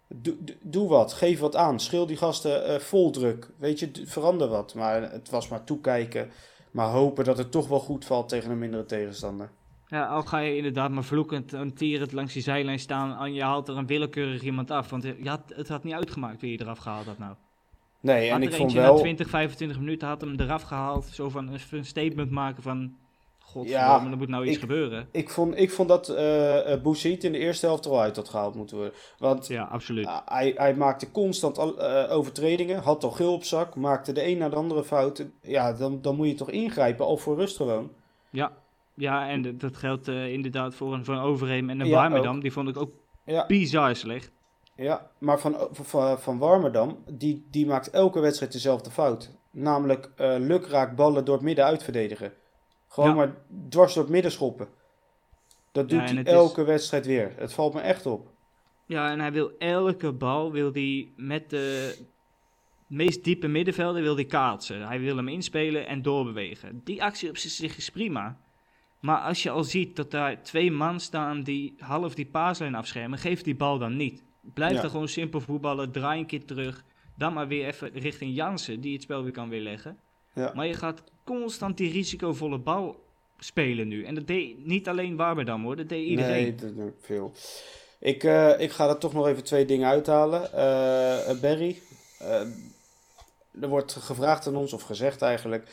Doe, 0.09 0.37
doe 0.63 0.89
wat, 0.89 1.13
geef 1.13 1.39
wat 1.39 1.57
aan. 1.57 1.81
Schil 1.81 2.07
die 2.07 2.17
gasten 2.17 2.71
uh, 2.71 2.79
vol 2.79 3.11
druk. 3.11 3.51
Weet 3.59 3.79
je, 3.79 3.91
verander 4.05 4.49
wat. 4.49 4.75
Maar 4.75 5.13
het 5.13 5.31
was 5.31 5.49
maar 5.49 5.65
toekijken. 5.65 6.31
Maar 6.71 6.89
hopen 6.89 7.25
dat 7.25 7.39
het 7.39 7.51
toch 7.51 7.69
wel 7.69 7.81
goed 7.81 8.05
valt 8.05 8.29
tegen 8.29 8.51
een 8.51 8.59
mindere 8.59 8.87
tegenstander. 8.87 9.51
Ja, 9.95 10.07
al 10.07 10.23
ga 10.23 10.39
je 10.39 10.57
inderdaad 10.57 10.91
maar 10.91 11.05
vloekend 11.05 11.53
en 11.53 11.75
tierend 11.75 12.13
langs 12.13 12.33
die 12.33 12.43
zijlijn 12.43 12.79
staan 12.79 13.19
en 13.19 13.35
je 13.35 13.43
haalt 13.43 13.69
er 13.69 13.77
een 13.77 13.87
willekeurig 13.87 14.43
iemand 14.43 14.71
af. 14.71 14.91
Want 14.91 15.03
je 15.03 15.29
had, 15.29 15.41
het 15.47 15.69
had 15.69 15.85
niet 15.85 15.95
uitgemaakt 15.95 16.41
wie 16.41 16.51
je 16.51 16.61
eraf 16.61 16.79
gehaald 16.79 17.07
had 17.07 17.19
nou. 17.19 17.35
Nee, 18.01 18.31
en 18.31 18.43
ik 18.43 18.55
vond 18.55 18.73
wel... 18.73 18.95
na 18.95 19.01
20, 19.01 19.29
25 19.29 19.79
minuten 19.79 20.09
had 20.09 20.21
hem 20.21 20.35
eraf 20.41 20.63
gehaald. 20.63 21.05
Zo 21.07 21.29
van 21.29 21.59
een 21.71 21.85
statement 21.85 22.31
maken 22.31 22.63
van... 22.63 22.97
God, 23.39 23.69
ja, 23.69 24.05
er 24.11 24.17
moet 24.17 24.29
nou 24.29 24.47
iets 24.47 24.59
gebeuren. 24.59 25.09
Ik 25.11 25.31
vond, 25.31 25.59
ik 25.59 25.71
vond 25.71 25.89
dat 25.89 26.09
uh, 26.09 27.03
in 27.03 27.33
de 27.33 27.39
eerste 27.39 27.67
helft 27.67 27.85
er 27.85 27.91
al 27.91 28.01
uit 28.01 28.17
had 28.17 28.29
gehaald 28.29 28.55
moeten 28.55 28.77
worden. 28.77 28.95
Want 29.19 29.47
ja, 29.47 29.65
absoluut. 29.65 30.09
hij, 30.25 30.53
hij 30.57 30.75
maakte 30.75 31.11
constant 31.11 31.59
uh, 31.59 32.07
overtredingen, 32.11 32.83
had 32.83 33.05
al 33.05 33.11
geel 33.11 33.33
op 33.33 33.45
zak, 33.45 33.75
maakte 33.75 34.13
de 34.13 34.27
een 34.27 34.39
naar 34.39 34.51
de 34.51 34.57
andere 34.57 34.85
fouten. 34.85 35.33
Ja, 35.43 35.73
dan, 35.73 36.03
dan 36.03 36.17
moet 36.17 36.29
je 36.29 36.35
toch 36.35 36.51
ingrijpen, 36.51 37.07
al 37.07 37.17
voor 37.17 37.37
rust 37.37 37.57
gewoon. 37.57 37.91
Ja, 38.31 38.53
ja 38.95 39.29
en 39.29 39.59
dat 39.59 39.77
geldt 39.77 40.09
inderdaad 40.09 40.75
voor 40.75 40.95
een, 40.95 41.05
voor 41.05 41.15
een 41.15 41.21
Overheem 41.21 41.71
en 41.71 41.81
een 41.81 41.87
ja, 41.87 41.95
Warmerdam. 41.95 42.41
Die 42.41 42.53
vond 42.53 42.69
ik 42.69 42.77
ook 42.77 42.93
ja. 43.25 43.47
bizar 43.47 43.97
slecht. 43.97 44.33
Ja, 44.77 45.11
maar 45.19 45.39
van, 45.39 45.69
van, 45.73 46.19
van 46.19 46.39
Warmerdam, 46.39 47.05
die, 47.13 47.47
die 47.51 47.67
maakt 47.67 47.91
elke 47.91 48.21
wedstrijd 48.21 48.53
dezelfde 48.53 48.91
fout. 48.91 49.31
Namelijk 49.51 50.11
uh, 50.17 50.35
lukraak 50.39 50.97
ballen 50.97 51.25
door 51.25 51.35
het 51.35 51.45
midden 51.45 51.65
uitverdedigen. 51.65 52.33
Gewoon 52.89 53.15
maar 53.15 53.35
dwars 53.69 53.95
door 53.95 54.03
het 54.03 54.13
midden 54.13 54.33
schoppen. 54.33 54.69
Dat 55.73 55.89
doet 55.89 56.11
hij 56.11 56.25
elke 56.25 56.65
wedstrijd 56.65 57.07
weer. 57.07 57.33
Het 57.37 57.53
valt 57.53 57.75
me 57.75 57.81
echt 57.81 58.07
op. 58.07 58.33
Ja, 58.87 59.11
en 59.11 59.21
hij 59.21 59.33
wil 59.33 59.53
elke 59.59 60.13
bal 60.13 60.53
wil 60.53 60.73
die 60.73 61.13
met 61.17 61.51
de 61.51 61.97
meest 62.87 63.25
diepe 63.25 63.49
middenvelden 63.49 64.03
wil 64.03 64.15
die 64.15 64.27
kaatsen. 64.27 64.87
Hij 64.87 65.01
wil 65.01 65.17
hem 65.17 65.29
inspelen 65.29 65.87
en 65.87 66.03
doorbewegen. 66.03 66.81
Die 66.85 67.03
actie 67.03 67.29
op 67.29 67.37
zich 67.37 67.77
is 67.77 67.91
prima. 67.91 68.39
Maar 69.05 69.21
als 69.21 69.43
je 69.43 69.51
al 69.51 69.65
ziet 69.65 69.97
dat 69.97 70.11
daar 70.11 70.43
twee 70.43 70.71
man 70.71 71.01
staan 71.01 71.43
die 71.43 71.75
half 71.79 72.15
die 72.15 72.27
paaslijn 72.27 72.75
afschermen, 72.75 73.19
geef 73.19 73.43
die 73.43 73.55
bal 73.55 73.79
dan 73.79 73.97
niet. 73.97 74.23
Blijf 74.55 74.81
dan 74.81 74.91
gewoon 74.91 75.09
simpel 75.09 75.41
voetballen, 75.41 75.93
draai 75.93 76.21
een 76.21 76.27
keer 76.27 76.45
terug. 76.45 76.85
Dan 77.17 77.33
maar 77.33 77.49
weer 77.49 77.67
even 77.67 77.91
richting 77.93 78.35
Jansen, 78.35 78.81
die 78.81 78.93
het 78.93 79.03
spel 79.03 79.23
weer 79.23 79.33
kan 79.33 79.49
weerleggen. 79.49 79.99
Ja. 80.35 80.53
Maar 80.55 80.67
je 80.67 80.75
gaat 80.75 81.03
constant 81.25 81.77
die 81.77 81.93
risicovolle 81.93 82.59
bal 82.59 83.05
spelen 83.39 83.89
nu. 83.89 84.05
En 84.05 84.15
dat 84.15 84.27
deed 84.27 84.67
niet 84.67 84.89
alleen 84.89 85.17
Warmerdam 85.17 85.65
hoor, 85.65 85.77
dat 85.77 85.89
deed 85.89 86.07
iedereen. 86.07 86.43
Nee, 86.43 86.55
dat 86.55 86.77
doet 86.77 86.95
veel. 87.01 87.33
Ik, 87.99 88.25
uh, 88.25 88.61
ik 88.61 88.71
ga 88.71 88.89
er 88.89 88.99
toch 88.99 89.13
nog 89.13 89.27
even 89.27 89.45
twee 89.45 89.65
dingen 89.65 89.89
uithalen. 89.89 90.43
Uh, 90.43 91.41
Barry, 91.41 91.79
uh, 92.23 92.41
er 93.61 93.69
wordt 93.69 93.93
gevraagd 93.93 94.47
aan 94.47 94.57
ons, 94.57 94.73
of 94.73 94.83
gezegd 94.83 95.23
eigenlijk 95.23 95.69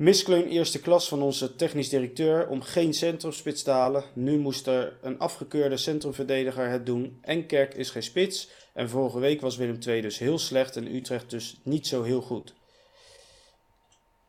Miskleun 0.00 0.48
eerste 0.48 0.80
klas 0.80 1.08
van 1.08 1.22
onze 1.22 1.56
technisch 1.56 1.88
directeur 1.88 2.48
om 2.48 2.62
geen 2.62 2.94
centrumspits 2.94 3.62
te 3.62 3.70
halen. 3.70 4.04
Nu 4.14 4.38
moest 4.38 4.66
er 4.66 4.98
een 5.02 5.18
afgekeurde 5.18 5.76
centrumverdediger 5.76 6.68
het 6.68 6.86
doen. 6.86 7.18
Enkerk 7.22 7.74
is 7.74 7.90
geen 7.90 8.02
spits. 8.02 8.48
En 8.74 8.88
vorige 8.88 9.18
week 9.18 9.40
was 9.40 9.56
Willem 9.56 9.78
II 9.86 10.00
dus 10.00 10.18
heel 10.18 10.38
slecht 10.38 10.76
en 10.76 10.94
Utrecht 10.94 11.30
dus 11.30 11.56
niet 11.62 11.86
zo 11.86 12.02
heel 12.02 12.20
goed. 12.20 12.54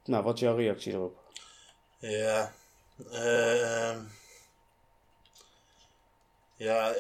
Nou, 0.05 0.23
wat 0.23 0.33
is 0.33 0.39
jouw 0.39 0.55
reactie 0.55 0.93
erop? 0.93 1.17
Ja, 1.99 2.53
uh, 3.11 3.97
ja, 6.55 6.95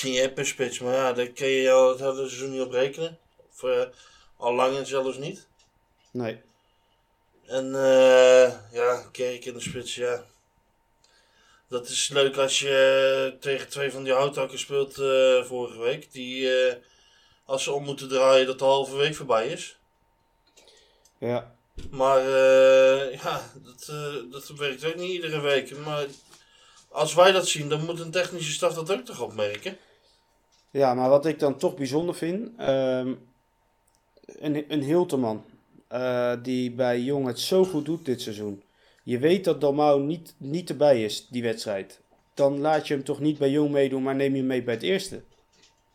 je 0.00 0.18
hebt 0.20 0.38
een 0.38 0.46
spits, 0.46 0.80
maar 0.80 0.94
ja, 0.94 1.12
daar 1.12 1.28
kun 1.28 1.48
je 1.48 1.70
al 1.70 1.88
het 1.88 1.98
hele 1.98 2.14
seizoen 2.14 2.50
niet 2.50 2.60
op 2.60 2.70
rekenen. 2.70 3.18
Of 3.52 3.62
uh, 3.62 3.84
al 4.36 4.54
lang 4.54 4.76
en 4.76 4.86
zelfs 4.86 5.18
niet. 5.18 5.46
Nee. 6.10 6.40
En 7.46 7.66
uh, 7.66 8.52
ja, 8.72 9.02
Kerk 9.12 9.44
in 9.44 9.54
de 9.54 9.60
spits, 9.60 9.94
ja. 9.94 10.24
Dat 11.68 11.88
is 11.88 12.08
leuk 12.08 12.36
als 12.36 12.60
je 12.60 13.36
tegen 13.40 13.68
twee 13.68 13.92
van 13.92 14.04
die 14.04 14.12
houthakken 14.12 14.58
speelt 14.58 14.98
uh, 14.98 15.44
vorige 15.44 15.78
week. 15.78 16.12
Die, 16.12 16.42
uh, 16.42 16.74
als 17.44 17.62
ze 17.62 17.72
om 17.72 17.84
moeten 17.84 18.08
draaien, 18.08 18.46
dat 18.46 18.58
de 18.58 18.64
halve 18.64 18.96
week 18.96 19.14
voorbij 19.14 19.48
is. 19.48 19.78
Ja. 21.18 21.54
Maar 21.90 22.22
ja, 23.10 23.50
dat, 23.54 23.92
dat 24.30 24.48
werkt 24.48 24.84
ook 24.84 24.94
niet 24.94 25.10
iedere 25.10 25.40
week. 25.40 25.76
Maar 25.76 26.06
als 26.88 27.14
wij 27.14 27.32
dat 27.32 27.48
zien, 27.48 27.68
dan 27.68 27.84
moet 27.84 28.00
een 28.00 28.10
technische 28.10 28.52
staf 28.52 28.74
dat 28.74 28.92
ook 28.92 29.04
toch 29.04 29.20
opmerken. 29.20 29.78
Ja, 30.70 30.94
maar 30.94 31.08
wat 31.08 31.26
ik 31.26 31.38
dan 31.38 31.58
toch 31.58 31.74
bijzonder 31.74 32.14
vind. 32.14 32.60
Um, 32.60 33.28
een, 34.26 34.64
een 34.68 34.82
Hilterman. 34.82 35.44
Uh, 35.92 36.32
die 36.42 36.72
bij 36.72 37.00
Jong 37.00 37.26
het 37.26 37.40
zo 37.40 37.64
goed 37.64 37.84
doet 37.84 38.04
dit 38.04 38.20
seizoen. 38.20 38.62
Je 39.02 39.18
weet 39.18 39.44
dat 39.44 39.60
Dalmau 39.60 40.02
niet, 40.02 40.34
niet 40.36 40.70
erbij 40.70 41.04
is, 41.04 41.26
die 41.28 41.42
wedstrijd. 41.42 42.00
Dan 42.34 42.58
laat 42.58 42.88
je 42.88 42.94
hem 42.94 43.04
toch 43.04 43.20
niet 43.20 43.38
bij 43.38 43.50
Jong 43.50 43.70
meedoen, 43.70 44.02
maar 44.02 44.14
neem 44.14 44.32
je 44.32 44.38
hem 44.38 44.46
mee 44.46 44.62
bij 44.62 44.74
het 44.74 44.82
eerste. 44.82 45.22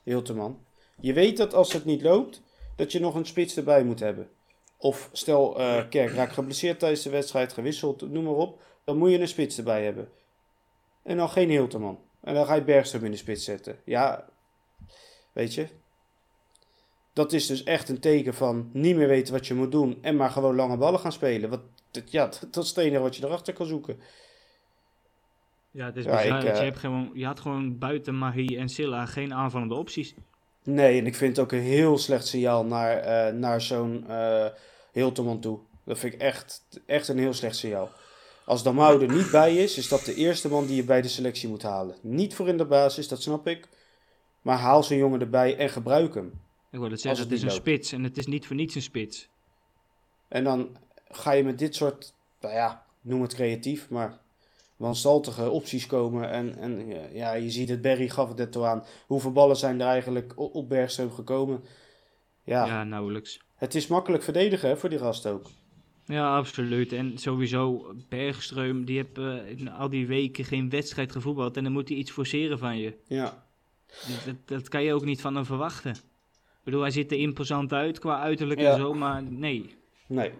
Hilteman. 0.04 0.60
Je 1.00 1.14
weet 1.14 1.38
dat 1.38 1.54
als 1.54 1.74
het 1.74 1.86
niet 1.86 2.02
loopt, 2.02 2.42
dat 2.76 2.92
je 2.92 3.00
nog 3.00 3.16
een 3.16 3.26
spits 3.26 3.58
erbij 3.58 3.84
moet 3.84 4.00
hebben. 4.00 4.30
Of 4.78 5.10
stel, 5.12 5.60
uh, 5.60 5.90
Kerk 5.90 6.12
raakt 6.12 6.34
geblesseerd 6.34 6.80
tijdens 6.80 7.02
de 7.02 7.10
wedstrijd, 7.10 7.54
gewisseld, 7.54 8.12
noem 8.12 8.24
maar 8.24 8.34
op. 8.34 8.62
Dan 8.84 8.98
moet 8.98 9.12
je 9.12 9.20
een 9.20 9.28
spits 9.28 9.58
erbij 9.58 9.84
hebben. 9.84 10.10
En 11.04 11.18
dan 11.18 11.30
geen 11.30 11.50
Hilteman. 11.50 12.00
En 12.22 12.34
dan 12.34 12.46
ga 12.46 12.56
je 12.56 12.64
Bergström 12.64 13.04
in 13.04 13.12
de 13.12 13.18
spits 13.18 13.44
zetten. 13.44 13.80
Ja, 13.86 14.30
weet 15.32 15.54
je, 15.54 15.68
dat 17.14 17.34
is 17.34 17.48
dus 17.48 17.64
echt 17.64 17.90
een 17.90 18.00
teken 18.00 18.34
van 18.34 18.70
niet 18.74 18.96
meer 18.96 19.08
weten 19.08 19.34
wat 19.34 19.48
je 19.48 19.54
moet 19.54 19.72
doen 19.72 19.98
en 20.02 20.16
maar 20.16 20.30
gewoon 20.30 20.56
lange 20.56 20.78
ballen 20.78 21.00
gaan 21.00 21.12
spelen. 21.12 21.50
Wat, 21.50 21.62
ja, 22.06 22.30
dat 22.52 22.64
is 22.64 22.70
het 22.70 22.78
enige 22.78 23.02
wat 23.02 23.16
je 23.16 23.26
erachter 23.26 23.54
kan 23.54 23.66
zoeken. 23.66 24.00
Ja, 25.72 25.86
het 25.86 25.96
is 25.96 26.04
ja, 26.04 26.22
bizar, 26.22 26.44
je, 26.44 26.50
eh, 26.50 26.60
hebt 26.60 26.78
gewoon, 26.78 27.12
je 27.14 27.26
had 27.26 27.40
gewoon 27.40 27.78
buiten 27.78 28.18
Mahi 28.18 28.58
en 28.58 28.70
Silla 28.70 29.06
geen 29.06 29.34
aanvallende 29.34 29.76
opties. 29.76 30.16
Nee, 30.64 31.00
en 31.00 31.06
ik 31.06 31.16
vind 31.16 31.36
het 31.36 31.46
ook 31.46 31.52
een 31.52 31.60
heel 31.60 31.98
slecht 31.98 32.28
signaal 32.28 32.66
naar, 32.66 33.06
uh, 33.06 33.40
naar 33.40 33.62
zo'n 33.62 34.06
uh, 34.10 34.46
Hilterman 34.92 35.40
toe. 35.40 35.60
Dat 35.86 36.00
vind 36.00 36.14
ik 36.14 36.22
echt, 36.22 36.64
echt 36.86 37.08
een 37.08 37.18
heel 37.18 37.34
slecht 37.34 37.56
signaal. 37.56 37.90
Als 38.46 38.64
Damau 38.64 39.02
er 39.02 39.14
niet 39.14 39.32
bij 39.32 39.56
is, 39.56 39.78
is 39.78 39.88
dat 39.88 40.06
de 40.06 40.16
eerste 40.16 40.50
man 40.50 40.66
die 40.66 40.76
je 40.76 40.84
bij 40.84 41.02
de 41.02 41.08
selectie 41.08 41.50
moet 41.50 41.62
halen. 41.62 41.96
Niet 42.02 42.36
voor 42.36 42.48
in 42.48 42.58
de 42.58 42.66
basis, 42.66 43.08
dat 43.08 43.22
snap 43.22 43.48
ik. 43.48 43.68
Maar 44.42 44.58
haal 44.58 44.84
zo'n 44.84 44.98
jongen 44.98 45.22
erbij 45.22 45.58
en 45.58 45.70
gebruik 45.70 46.14
hem. 46.14 46.42
Ik 46.72 46.80
wil 46.80 46.92
het 46.92 47.02
zeggen, 47.02 47.24
het, 47.24 47.32
is 47.32 47.42
een 47.42 47.52
spits 47.52 47.92
en 47.92 48.04
het 48.04 48.18
is 48.18 48.26
niet 48.26 48.48
voor 48.48 48.56
niets 48.56 48.76
een 48.76 48.82
spits. 48.82 49.30
En 50.28 50.44
dan 50.44 50.78
ga 51.10 51.32
je 51.32 51.44
met 51.44 51.60
dit 51.60 51.76
soort, 51.76 52.14
nou 52.42 52.54
ja, 52.54 52.86
noem 53.02 53.22
het 53.22 53.34
creatief, 53.34 53.90
maar 53.90 54.20
wanstaltige 54.76 55.50
opties 55.50 55.86
komen. 55.86 56.30
En, 56.30 56.58
en 56.58 56.88
ja, 57.14 57.34
je 57.34 57.50
ziet 57.50 57.70
het, 57.70 57.82
Berry 57.82 58.10
gaf 58.10 58.28
het 58.28 58.38
net 58.38 58.52
toe 58.52 58.66
aan. 58.66 58.84
Hoeveel 59.08 59.32
ballen 59.32 59.56
zijn 59.56 59.82
er 59.82 59.88
eigenlijk 59.88 60.34
op 60.36 60.70
Bergsteun 60.70 61.12
gekomen? 61.12 61.64
Ja, 62.44 62.66
ja, 62.66 62.84
nauwelijks. 62.84 63.40
Het 63.56 63.76
is 63.76 63.88
makkelijk 63.88 64.24
verdedigen 64.24 64.70
hè, 64.70 64.78
voor 64.78 64.90
die 64.90 65.00
gast 65.00 65.26
ook. 65.28 65.50
Ja, 66.06 66.36
absoluut. 66.36 66.94
En 66.94 67.18
sowieso, 67.18 67.94
Bergström, 68.10 68.84
die 68.86 68.96
heeft 68.96 69.18
uh, 69.18 69.80
al 69.80 69.90
die 69.90 70.08
weken 70.08 70.46
geen 70.46 70.70
wedstrijd 70.70 71.12
gevoetbald. 71.12 71.58
En 71.58 71.64
dan 71.64 71.72
moet 71.72 71.90
hij 71.90 71.98
iets 71.98 72.12
forceren 72.12 72.60
van 72.60 72.78
je. 72.78 72.94
Ja. 73.08 73.44
Dat, 74.26 74.36
dat 74.46 74.70
kan 74.70 74.84
je 74.84 74.94
ook 74.94 75.06
niet 75.06 75.22
van 75.22 75.36
hem 75.36 75.46
verwachten. 75.46 75.96
Ik 76.62 76.68
bedoel, 76.68 76.82
hij 76.82 76.92
ziet 76.92 77.12
er 77.12 77.18
imposant 77.18 77.74
uit 77.74 78.00
qua 78.00 78.20
uiterlijk 78.20 78.60
en 78.60 78.76
zo, 78.76 78.94
maar 78.94 79.24
nee. 79.24 79.76
Nee. 80.08 80.34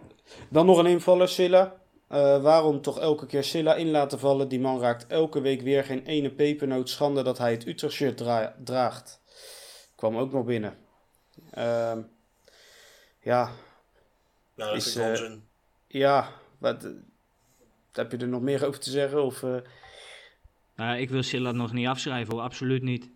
Dan 0.50 0.66
nog 0.66 0.78
een 0.78 0.86
invaller, 0.86 1.28
Silla. 1.28 1.82
Uh, 2.12 2.42
waarom 2.42 2.82
toch 2.82 3.00
elke 3.00 3.26
keer 3.26 3.44
Silla 3.44 3.76
in 3.76 3.92
laten 3.92 4.20
vallen? 4.20 4.48
Die 4.48 4.60
man 4.60 4.80
raakt 4.80 5.08
elke 5.08 5.42
week 5.42 5.62
weer 5.62 5.84
geen 5.84 6.06
ene 6.06 6.32
pepernoot. 6.32 6.90
Schande 6.90 7.24
dat 7.24 7.38
hij 7.38 7.52
het 7.52 7.68
Utrecht-shirt 7.68 8.18
dra 8.18 8.56
draagt. 8.64 9.22
Kwam 9.96 10.18
ook 10.18 10.32
nog 10.32 10.46
binnen. 10.46 10.78
Uh, 11.58 11.98
ja. 13.22 13.52
Nou, 14.56 14.76
is, 14.76 14.98
uh, 14.98 15.32
Ja, 15.88 16.30
wat, 16.58 16.94
heb 17.92 18.12
je 18.12 18.18
er 18.18 18.28
nog 18.28 18.42
meer 18.42 18.66
over 18.66 18.80
te 18.80 18.90
zeggen? 18.90 19.24
Of, 19.24 19.42
nou, 20.76 20.98
ik 20.98 21.10
wil 21.10 21.24
Silla 21.24 21.52
nog 21.52 21.74
niet 21.74 21.88
afschrijven 21.88 22.34
hoor, 22.34 22.44
absoluut 22.44 22.84
niet. 22.84 23.10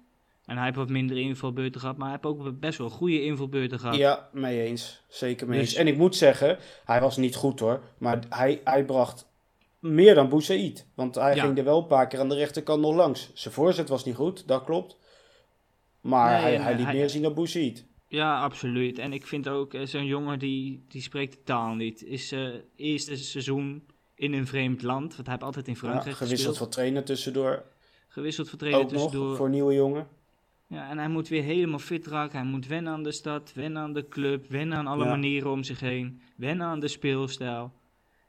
En 0.46 0.56
hij 0.56 0.66
heeft 0.66 0.78
wat 0.78 0.90
minder 0.90 1.18
invalbeurten 1.18 1.82
gehad, 1.82 1.98
maar 1.98 2.10
hij 2.10 2.20
heeft 2.22 2.36
ook 2.38 2.60
best 2.60 2.78
wel 2.78 2.90
goede 2.90 3.24
invalbeurten 3.24 3.80
gehad. 3.80 3.96
Ja, 3.96 4.30
mee 4.32 4.62
eens. 4.62 5.04
Zeker 5.08 5.48
mee 5.48 5.60
eens. 5.60 5.70
Dus- 5.70 5.78
en 5.80 5.88
ik 5.88 5.98
moet 5.98 6.16
zeggen, 6.16 6.58
hij 6.86 7.02
was 7.02 7.18
niet 7.18 7.36
goed 7.36 7.60
hoor, 7.60 7.82
maar 7.98 8.20
hij, 8.30 8.62
hij 8.64 8.86
bracht 8.86 9.28
meer 9.80 10.16
dan 10.16 10.30
Boussaïd. 10.30 10.86
Want 10.94 11.16
hij 11.16 11.40
ging 11.40 11.58
er 11.58 11.64
wel 11.64 11.78
een 11.82 11.88
paar 11.88 12.08
keer 12.08 12.20
aan 12.20 12.30
de 12.30 12.36
rechterkant 12.36 12.82
nog 12.82 12.96
langs. 12.96 13.32
Zijn 13.34 13.54
voorzet 13.54 13.90
was 13.90 14.06
niet 14.06 14.16
goed, 14.16 14.48
dat 14.48 14.64
klopt. 14.64 14.98
Maar 16.02 16.42
hij, 16.42 16.58
hij 16.58 16.76
liet 16.76 16.92
meer 16.94 17.10
zien 17.10 17.22
dan 17.22 17.34
Boussaïd. 17.34 17.86
Ja, 18.08 18.42
absoluut. 18.42 18.98
En 19.00 19.14
ik 19.14 19.28
vind 19.28 19.48
ook 19.48 19.74
eh, 19.74 19.86
zo'n 19.86 20.06
jongen 20.06 20.40
die, 20.40 20.86
die 20.88 21.02
spreekt 21.02 21.34
de 21.34 21.44
taal 21.44 21.74
niet. 21.74 22.04
Is 22.04 22.34
uh, 22.34 22.50
eerste 22.76 23.18
seizoen 23.18 23.84
in 24.16 24.34
een 24.34 24.48
vreemd 24.48 24.82
land. 24.82 25.16
Want 25.16 25.28
hij 25.28 25.32
heeft 25.36 25.44
altijd 25.46 25.68
in 25.68 25.74
Ja, 25.74 25.80
Frankrijk 25.80 26.16
gewisseld 26.16 26.30
gespeeld. 26.40 26.58
van 26.58 26.70
trainer 26.70 27.04
tussendoor. 27.04 27.64
Gewisseld 28.08 28.50
voor 28.50 28.60
trainer 28.60 28.82
Ook 28.82 28.92
nog 28.92 29.38
voor 29.38 29.50
nieuwe 29.50 29.74
jongen. 29.74 30.08
Ja, 30.68 30.90
en 30.90 30.98
hij 30.98 31.08
moet 31.08 31.28
weer 31.28 31.44
helemaal 31.44 31.80
fit 31.80 32.08
raken. 32.08 32.40
Hij 32.40 32.48
moet 32.48 32.68
wennen 32.68 32.94
aan 32.94 33.04
de 33.04 33.12
stad, 33.12 33.52
wennen 33.54 33.82
aan 33.82 33.94
de 33.94 34.08
club, 34.08 34.48
wennen 34.50 34.78
aan 34.78 34.88
alle 34.88 35.04
Ja. 35.04 35.10
manieren 35.10 35.52
om 35.52 35.64
zich 35.64 35.80
heen, 35.80 36.22
wennen 36.36 36.68
aan 36.68 36.80
de 36.80 36.88
speelstijl. 36.88 37.74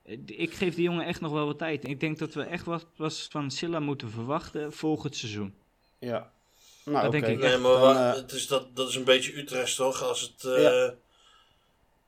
Eh, 0.03 0.19
Ik 0.27 0.55
geef 0.55 0.75
die 0.75 0.85
jongen 0.85 1.07
echt 1.07 1.21
nog 1.21 1.33
wel 1.33 1.47
wat 1.47 1.59
tijd. 1.59 1.89
Ik 1.89 2.01
denk 2.01 2.19
dat 2.19 2.35
we 2.35 2.43
echt 2.43 2.65
wat 2.65 2.87
was 2.97 3.27
van 3.31 3.51
Silla 3.51 3.81
moeten 3.81 4.11
verwachten 4.11 4.73
volgend 4.73 5.17
seizoen. 5.17 5.55
Ja. 5.99 6.33
Nou, 6.85 7.03
Dat 7.03 7.13
denk 7.13 7.27
ik 7.27 7.39
Nee, 7.39 7.51
echt. 7.53 7.61
maar 7.61 7.81
Dan, 7.81 7.97
eh, 7.97 8.15
het 8.15 8.33
is 8.33 8.47
dat, 8.47 8.77
dat 8.77 8.89
is 8.89 8.95
een 8.95 9.05
beetje 9.05 9.37
Utrecht 9.39 9.77
toch? 9.77 10.03
Als 10.03 10.21
het, 10.21 10.45
eh, 10.45 10.63
Ja. 10.63 10.95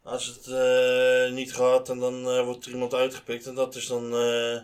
als 0.02 0.26
het 0.26 0.46
eh, 0.46 1.32
niet 1.34 1.54
gaat 1.54 1.88
en 1.88 1.98
dan 1.98 2.44
wordt 2.44 2.66
er 2.66 2.72
iemand 2.72 2.94
uitgepikt. 2.94 3.46
En 3.46 3.54
dat 3.54 3.74
is 3.74 3.86
dan 3.86 4.04
eh, 4.04 4.58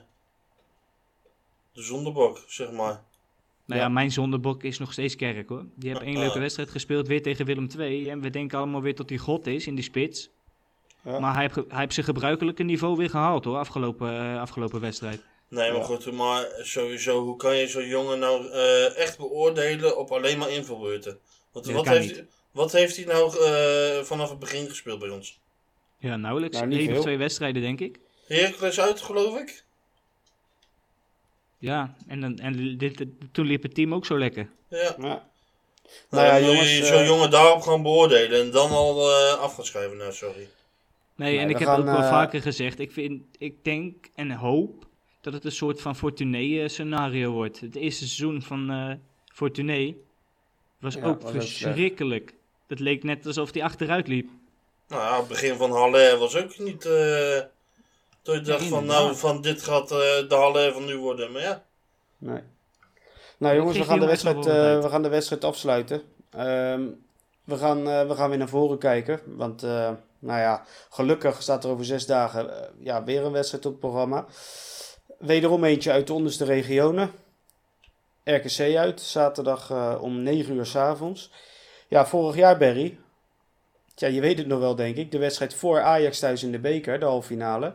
de 1.73 1.83
zondebok, 1.83 2.45
zeg 2.47 2.71
maar. 2.71 3.03
Nou 3.67 3.81
ja, 3.81 3.87
Ja. 3.87 3.93
mijn 3.93 4.13
zondebok 4.13 4.63
is 4.63 4.79
nog 4.79 4.93
steeds 4.93 5.17
Kerk 5.17 5.49
hoor. 5.49 5.65
Die 5.77 5.91
heeft 5.91 6.03
één 6.03 6.19
leuke 6.19 6.39
wedstrijd 6.39 6.71
gespeeld, 6.71 7.07
weer 7.07 7.23
tegen 7.23 7.47
Willem 7.47 7.69
II. 7.79 8.09
En 8.09 8.21
we 8.21 8.31
denken 8.31 8.59
allemaal 8.59 8.83
weer 8.83 8.95
dat 8.95 9.09
hij 9.09 9.19
god 9.19 9.47
is 9.47 9.67
in 9.67 9.75
die 9.75 9.85
spits. 9.85 10.31
Ja. 11.05 11.19
Maar 11.19 11.33
hij 11.33 11.43
heeft, 11.43 11.55
hij 11.55 11.79
heeft 11.81 11.95
zijn 11.95 12.07
gebruikelijke 12.07 12.63
niveau 12.63 12.97
weer 12.97 13.11
gehaald 13.11 13.45
hoor, 13.45 13.57
afgelopen, 13.57 14.09
eh, 14.21 14.41
afgelopen 14.41 14.81
wedstrijd. 14.81 15.25
Nee, 15.49 15.71
maar 15.71 15.81
Ja. 15.81 15.85
goed, 15.87 16.13
maar 16.13 16.47
sowieso, 16.63 17.23
hoe 17.25 17.37
kan 17.37 17.57
je 17.57 17.67
zo'n 17.69 17.87
jongen 17.87 18.19
nou 18.19 18.51
eh, 18.51 18.97
echt 18.97 19.19
beoordelen 19.19 19.99
op 19.99 20.11
alleen 20.11 20.39
maar 20.39 20.51
invalbeurten? 20.51 21.19
Want 21.53 21.67
wat, 21.71 21.89
heeft, 21.89 22.15
hij- 22.17 22.27
wat 22.51 22.73
heeft 22.73 22.97
hij 22.97 23.05
nou 23.05 23.39
eh, 23.45 24.03
vanaf 24.05 24.31
het 24.31 24.39
begin 24.39 24.69
gespeeld 24.69 24.99
bij 24.99 25.09
ons? 25.09 25.41
Ja, 25.99 26.17
nauwelijks. 26.17 26.59
Nou, 26.61 26.73
Eén 26.75 26.97
of 26.97 27.01
twee 27.03 27.17
wedstrijden 27.19 27.63
denk 27.63 27.81
ik. 27.81 28.01
Heracles 28.27 28.81
uit, 28.81 29.01
geloof 29.01 29.39
ik? 29.39 29.64
Ja, 31.65 31.95
en, 32.07 32.21
dan- 32.21 32.39
en 32.39 32.79
dit, 32.79 33.05
toen 33.33 33.47
liep 33.47 33.63
het 33.63 33.75
team 33.75 33.95
ook 33.95 34.07
zo 34.07 34.19
lekker. 34.19 34.49
Ja. 34.69 34.79
Ja. 34.79 34.95
Nou, 34.99 35.19
Nou 36.11 36.27
ja, 36.27 36.41
jongens, 36.41 36.77
je 36.77 36.85
zo'n 36.85 36.99
eh, 36.99 37.07
jongen 37.07 37.31
daarop 37.31 37.61
gaan 37.63 37.83
beoordelen 37.83 38.41
en 38.41 38.51
dan 38.51 38.71
al 38.71 39.11
eh 39.11 39.39
af 39.39 39.55
gaan 39.55 39.65
schrijven. 39.65 39.97
Nou, 39.97 40.13
sorry. 40.13 40.37
Nee, 41.17 41.33
Nee, 41.35 41.39
en 41.39 41.51
ik 41.51 41.59
heb 41.59 41.69
gaan, 41.69 41.79
ook 41.79 41.85
wel 41.85 41.95
eh, 42.03 42.09
vaker 42.09 42.43
gezegd, 42.43 42.79
ik, 42.79 42.93
vind, 42.93 43.23
ik 43.39 43.65
denk 43.65 44.07
en 44.15 44.31
hoop 44.31 44.87
dat 45.21 45.33
het 45.33 45.45
een 45.45 45.53
soort 45.53 45.81
van 45.81 45.97
Fortuné 45.97 46.69
scenario 46.69 47.31
wordt. 47.33 47.61
Het 47.61 47.77
eerste 47.77 48.07
seizoen 48.07 48.43
van 48.43 48.71
eh 48.71 48.93
Fortuné 49.33 49.95
was 50.81 50.95
Ja, 50.95 51.05
ook 51.05 51.23
was 51.23 51.31
verschrikkelijk. 51.31 52.35
Het 52.67 52.81
leek 52.81 53.03
net 53.03 53.27
alsof 53.27 53.53
hij 53.53 53.63
achteruit 53.63 54.09
liep. 54.09 54.29
Nou 54.89 55.03
ja, 55.03 55.19
het 55.19 55.29
begin 55.29 55.57
van 55.57 55.71
Halle 55.71 56.17
was 56.19 56.37
ook 56.37 56.59
niet. 56.59 56.85
eh 56.87 57.39
dat 58.25 58.35
je 58.35 58.41
dacht 58.41 58.65
van, 58.65 58.85
nou, 58.87 59.17
van 59.17 59.41
dit 59.41 59.63
gaat 59.63 59.91
eh, 59.91 59.99
de 60.29 60.35
Halle 60.35 60.73
van 60.73 60.85
nu 60.85 60.97
worden. 60.97 61.33
Maar 61.33 61.43
ja, 61.43 61.65
Nee. 62.19 62.41
Nou 63.39 63.57
jongens, 63.57 63.79
we 63.79 63.85
gaan, 63.85 64.01
de 64.01 64.07
wedstrijd, 64.07 64.47
eh, 64.47 64.81
we 64.81 64.89
gaan 64.89 65.03
de 65.03 65.09
wedstrijd 65.09 65.45
afsluiten. 65.45 66.03
Ehm, 66.31 66.83
we, 67.45 67.57
gaan, 67.57 67.89
eh, 67.89 68.07
we 68.07 68.15
gaan 68.15 68.29
weer 68.29 68.39
naar 68.39 68.49
voren 68.49 68.79
kijken. 68.79 69.21
Want 69.27 69.63
eh, 69.63 69.91
nou 70.19 70.41
ja, 70.41 70.65
gelukkig 70.91 71.43
staat 71.43 71.65
er 71.65 71.71
over 71.71 71.85
zes 71.85 72.07
dagen 72.07 72.71
ja, 72.79 73.05
weer 73.05 73.25
een 73.25 73.33
wedstrijd 73.33 73.67
op 73.67 73.73
het 73.73 73.81
programma. 73.81 74.27
Wederom 75.19 75.65
eentje 75.65 75.91
uit 75.91 76.07
de 76.07 76.13
onderste 76.13 76.45
regionen. 76.45 77.11
RKC 78.25 78.77
uit, 78.77 79.01
zaterdag 79.01 79.71
eh, 79.71 79.99
om 80.01 80.23
9 80.23 80.55
uur 80.55 80.67
s 80.67 80.77
avonds. 80.77 81.31
Ja, 81.89 82.07
vorig 82.07 82.37
jaar 82.37 82.59
Barry. 82.59 82.99
Tja, 83.95 84.09
je 84.09 84.21
weet 84.21 84.39
het 84.39 84.47
nog 84.47 84.59
wel 84.59 84.75
denk 84.75 84.97
ik. 84.97 85.11
De 85.11 85.19
wedstrijd 85.19 85.55
voor 85.55 85.81
Ajax 85.81 86.19
thuis 86.19 86.43
in 86.43 86.53
de 86.53 86.59
beker, 86.59 86.99
de 86.99 87.05
halve 87.05 87.27
finale. 87.27 87.75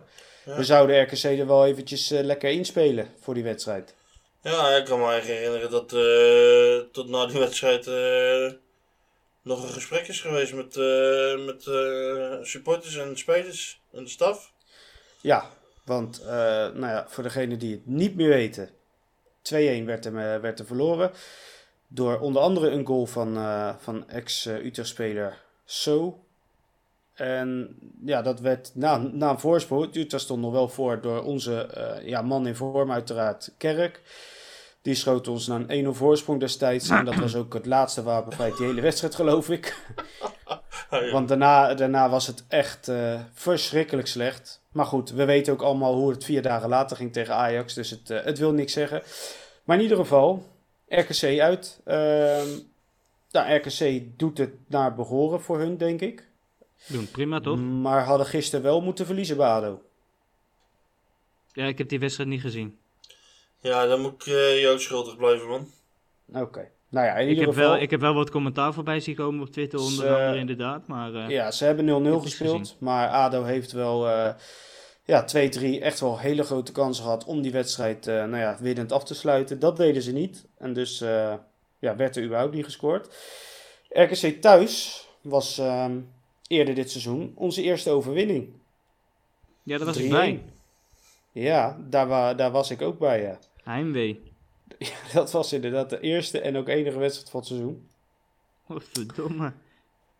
Ja. 0.50 0.56
We 0.56 0.64
zouden 0.64 1.02
RKC 1.02 1.24
er 1.24 1.48
wel 1.48 1.66
eventjes 1.66 2.12
eh, 2.12 2.24
lekker 2.24 2.50
inspelen 2.50 3.08
voor 3.20 3.34
die 3.34 3.44
wedstrijd. 3.44 3.96
ja, 4.42 4.70
ik 4.76 4.86
kan 4.86 5.00
me 5.00 5.06
eigenlijk 5.06 5.40
herinneren 5.40 5.72
dat 5.72 5.94
eh, 5.94 6.92
tot 6.92 7.10
na 7.10 7.26
die 7.26 7.40
wedstrijd 7.40 7.88
eh, 7.88 8.52
nog 9.42 9.64
een 9.64 9.70
gesprek 9.70 10.08
is 10.08 10.22
geweest 10.22 10.54
met, 10.54 10.76
met 11.46 11.64
supporters 12.48 12.96
en 12.96 13.18
spelers 13.18 13.82
en 13.92 14.04
de 14.04 14.10
staf. 14.10 14.54
Ja, 15.22 15.50
want 15.86 16.22
nou 16.26 16.88
ja, 16.88 17.06
voor 17.10 17.24
degenen 17.24 17.60
die 17.60 17.72
het 17.72 17.86
niet 17.86 18.16
meer 18.16 18.30
weten, 18.30 18.70
2-1 18.70 19.86
werd 19.86 20.06
er, 20.06 20.42
werd 20.42 20.60
er 20.60 20.66
verloren. 20.66 21.12
Door 21.88 22.20
onder 22.20 22.42
andere 22.42 22.70
een 22.70 22.86
goal 22.86 23.06
van, 23.06 23.34
van 23.80 24.10
ex-Utrecht-speler 24.10 25.42
So. 25.66 26.24
En 27.20 27.78
ja, 28.06 28.22
dat 28.22 28.40
werd 28.40 28.72
na, 28.74 28.98
na 28.98 29.30
een 29.30 29.40
voorsprong. 29.40 29.96
Utrecht 29.96 30.24
stond 30.24 30.42
nog 30.42 30.52
wel 30.52 30.70
voor 30.70 31.02
door 31.02 31.24
onze 31.24 31.62
eh, 31.62 32.08
ja, 32.08 32.22
man 32.22 32.48
in 32.48 32.56
vorm, 32.56 32.92
uiteraard 32.92 33.52
Kerk. 33.58 34.02
Die 34.82 34.96
schoot 34.96 35.28
ons 35.28 35.48
naar 35.48 35.64
een 35.68 35.86
1-0 35.86 35.90
voorsprong 35.90 36.40
destijds. 36.40 36.90
En 36.90 37.06
dat 37.06 37.16
was 37.16 37.36
ook 37.36 37.54
het 37.54 37.66
laatste 37.66 38.04
wapenfeit 38.04 38.58
die 38.58 38.66
hele 38.66 38.82
wedstrijd, 38.82 39.16
geloof 39.16 39.50
ik. 39.50 39.76
Ja. 40.92 41.12
Want 41.12 41.28
daarna, 41.28 41.74
daarna 41.74 42.10
was 42.10 42.28
het 42.28 42.44
echt 42.48 42.88
eh, 42.88 43.20
verschrikkelijk 43.34 44.08
slecht. 44.08 44.62
Maar 44.72 44.86
goed, 44.86 45.10
we 45.10 45.26
weten 45.26 45.54
ook 45.54 45.62
allemaal 45.62 45.96
hoe 45.96 46.10
het 46.10 46.24
vier 46.24 46.42
dagen 46.42 46.70
later 46.70 46.98
ging 46.98 47.14
tegen 47.14 47.36
Ajax. 47.36 47.74
Dus 47.74 47.90
het, 47.90 48.10
eh, 48.10 48.24
het 48.24 48.38
wil 48.38 48.52
niks 48.52 48.74
zeggen. 48.74 49.02
Maar 49.64 49.78
in 49.78 49.84
ieder 49.84 49.98
geval, 49.98 50.44
RKC 50.88 51.40
uit. 51.40 51.80
Ehm 51.86 52.48
nou, 53.32 53.54
RKC 53.54 54.04
doet 54.20 54.38
het 54.38 54.54
naar 54.68 54.96
behoren 54.96 55.42
voor 55.42 55.60
hun, 55.60 55.78
denk 55.78 56.02
ik. 56.02 56.29
Doen 56.88 57.12
prima 57.12 57.40
toch? 57.40 57.60
Maar 57.60 58.04
hadden 58.06 58.28
gisteren 58.28 58.64
wel 58.66 58.82
moeten 58.82 59.06
verliezen 59.06 59.38
bij 59.38 59.48
ADO. 59.48 59.82
Ja, 61.54 61.66
ik 61.66 61.78
heb 61.78 61.90
die 61.90 62.00
wedstrijd 62.00 62.30
niet 62.30 62.42
gezien. 62.42 62.78
ja, 63.62 63.86
dan 63.86 64.02
moet 64.02 64.14
ik 64.14 64.26
eh 64.34 64.62
jou 64.62 64.80
schuldig 64.80 65.18
blijven, 65.18 65.48
man. 65.48 65.68
Oké. 66.42 66.70
Nou 66.90 67.06
ja, 67.08 67.14
in 67.14 67.24
Ik 67.24 67.30
ieder 67.30 67.44
heb, 67.46 67.54
geval... 67.54 67.70
wel, 67.72 67.80
ik 67.82 67.90
heb 67.90 68.00
wel 68.00 68.14
wat 68.14 68.30
commentaar 68.30 68.74
voorbij 68.74 69.00
zien 69.00 69.16
komen 69.16 69.42
op 69.42 69.52
Twitter, 69.52 69.80
onder 69.80 69.94
Ze- 70.06 70.10
andere 70.16 70.38
inderdaad. 70.38 70.88
Maar 70.88 71.14
eh, 71.14 71.30
Ja, 71.30 71.52
ze 71.52 71.66
hebben 71.66 71.86
0-0 71.86 72.04
heb 72.04 72.14
het 72.14 72.22
gespeeld. 72.24 72.76
Maar 72.80 73.10
ADO 73.10 73.44
heeft 73.44 73.72
wel 73.72 74.08
eh, 74.10 74.34
ja, 75.06 75.26
2-3 75.36 75.82
echt 75.82 76.00
wel 76.00 76.20
hele 76.20 76.44
grote 76.44 76.72
kansen 76.72 77.04
gehad 77.04 77.26
om 77.26 77.42
die 77.42 77.52
wedstrijd 77.52 78.08
eh, 78.08 78.16
nou 78.16 78.38
ja, 78.38 78.58
winnend 78.60 78.92
af 78.92 79.04
te 79.04 79.14
sluiten. 79.16 79.60
Dat 79.60 79.78
deden 79.78 80.02
ze 80.02 80.12
niet. 80.12 80.46
En 80.58 80.74
dus 80.74 81.02
eh, 81.02 81.34
ja, 81.80 81.96
werd 81.96 82.16
er 82.16 82.24
überhaupt 82.24 82.54
niet 82.54 82.66
gescoord. 82.66 83.16
RKC 83.90 84.42
thuis 84.42 85.06
was 85.22 85.58
ehm, 85.58 86.00
eerder 86.50 86.76
dit 86.76 86.92
seizoen 86.92 87.32
onze 87.36 87.62
eerste 87.62 87.90
overwinning. 87.90 88.50
ja, 89.64 89.78
daar 89.78 89.86
was 89.86 90.00
3-1. 90.00 90.02
ik 90.02 90.10
bij. 90.10 90.44
Ja, 91.32 91.78
daar, 91.90 92.08
wa 92.08 92.34
daar 92.34 92.52
was 92.52 92.72
ik 92.72 92.82
ook 92.82 93.00
bij. 93.00 93.22
Ja. 93.22 93.40
Heimwee. 93.64 94.22
Dat 95.14 95.32
was 95.32 95.54
inderdaad 95.54 95.90
de 95.90 96.00
eerste 96.00 96.42
en 96.42 96.58
ook 96.58 96.68
enige 96.68 97.00
wedstrijd 97.00 97.30
van 97.30 97.40
het 97.40 97.50
seizoen. 97.50 97.88
Wat 98.66 98.84
verdomme. 98.94 99.54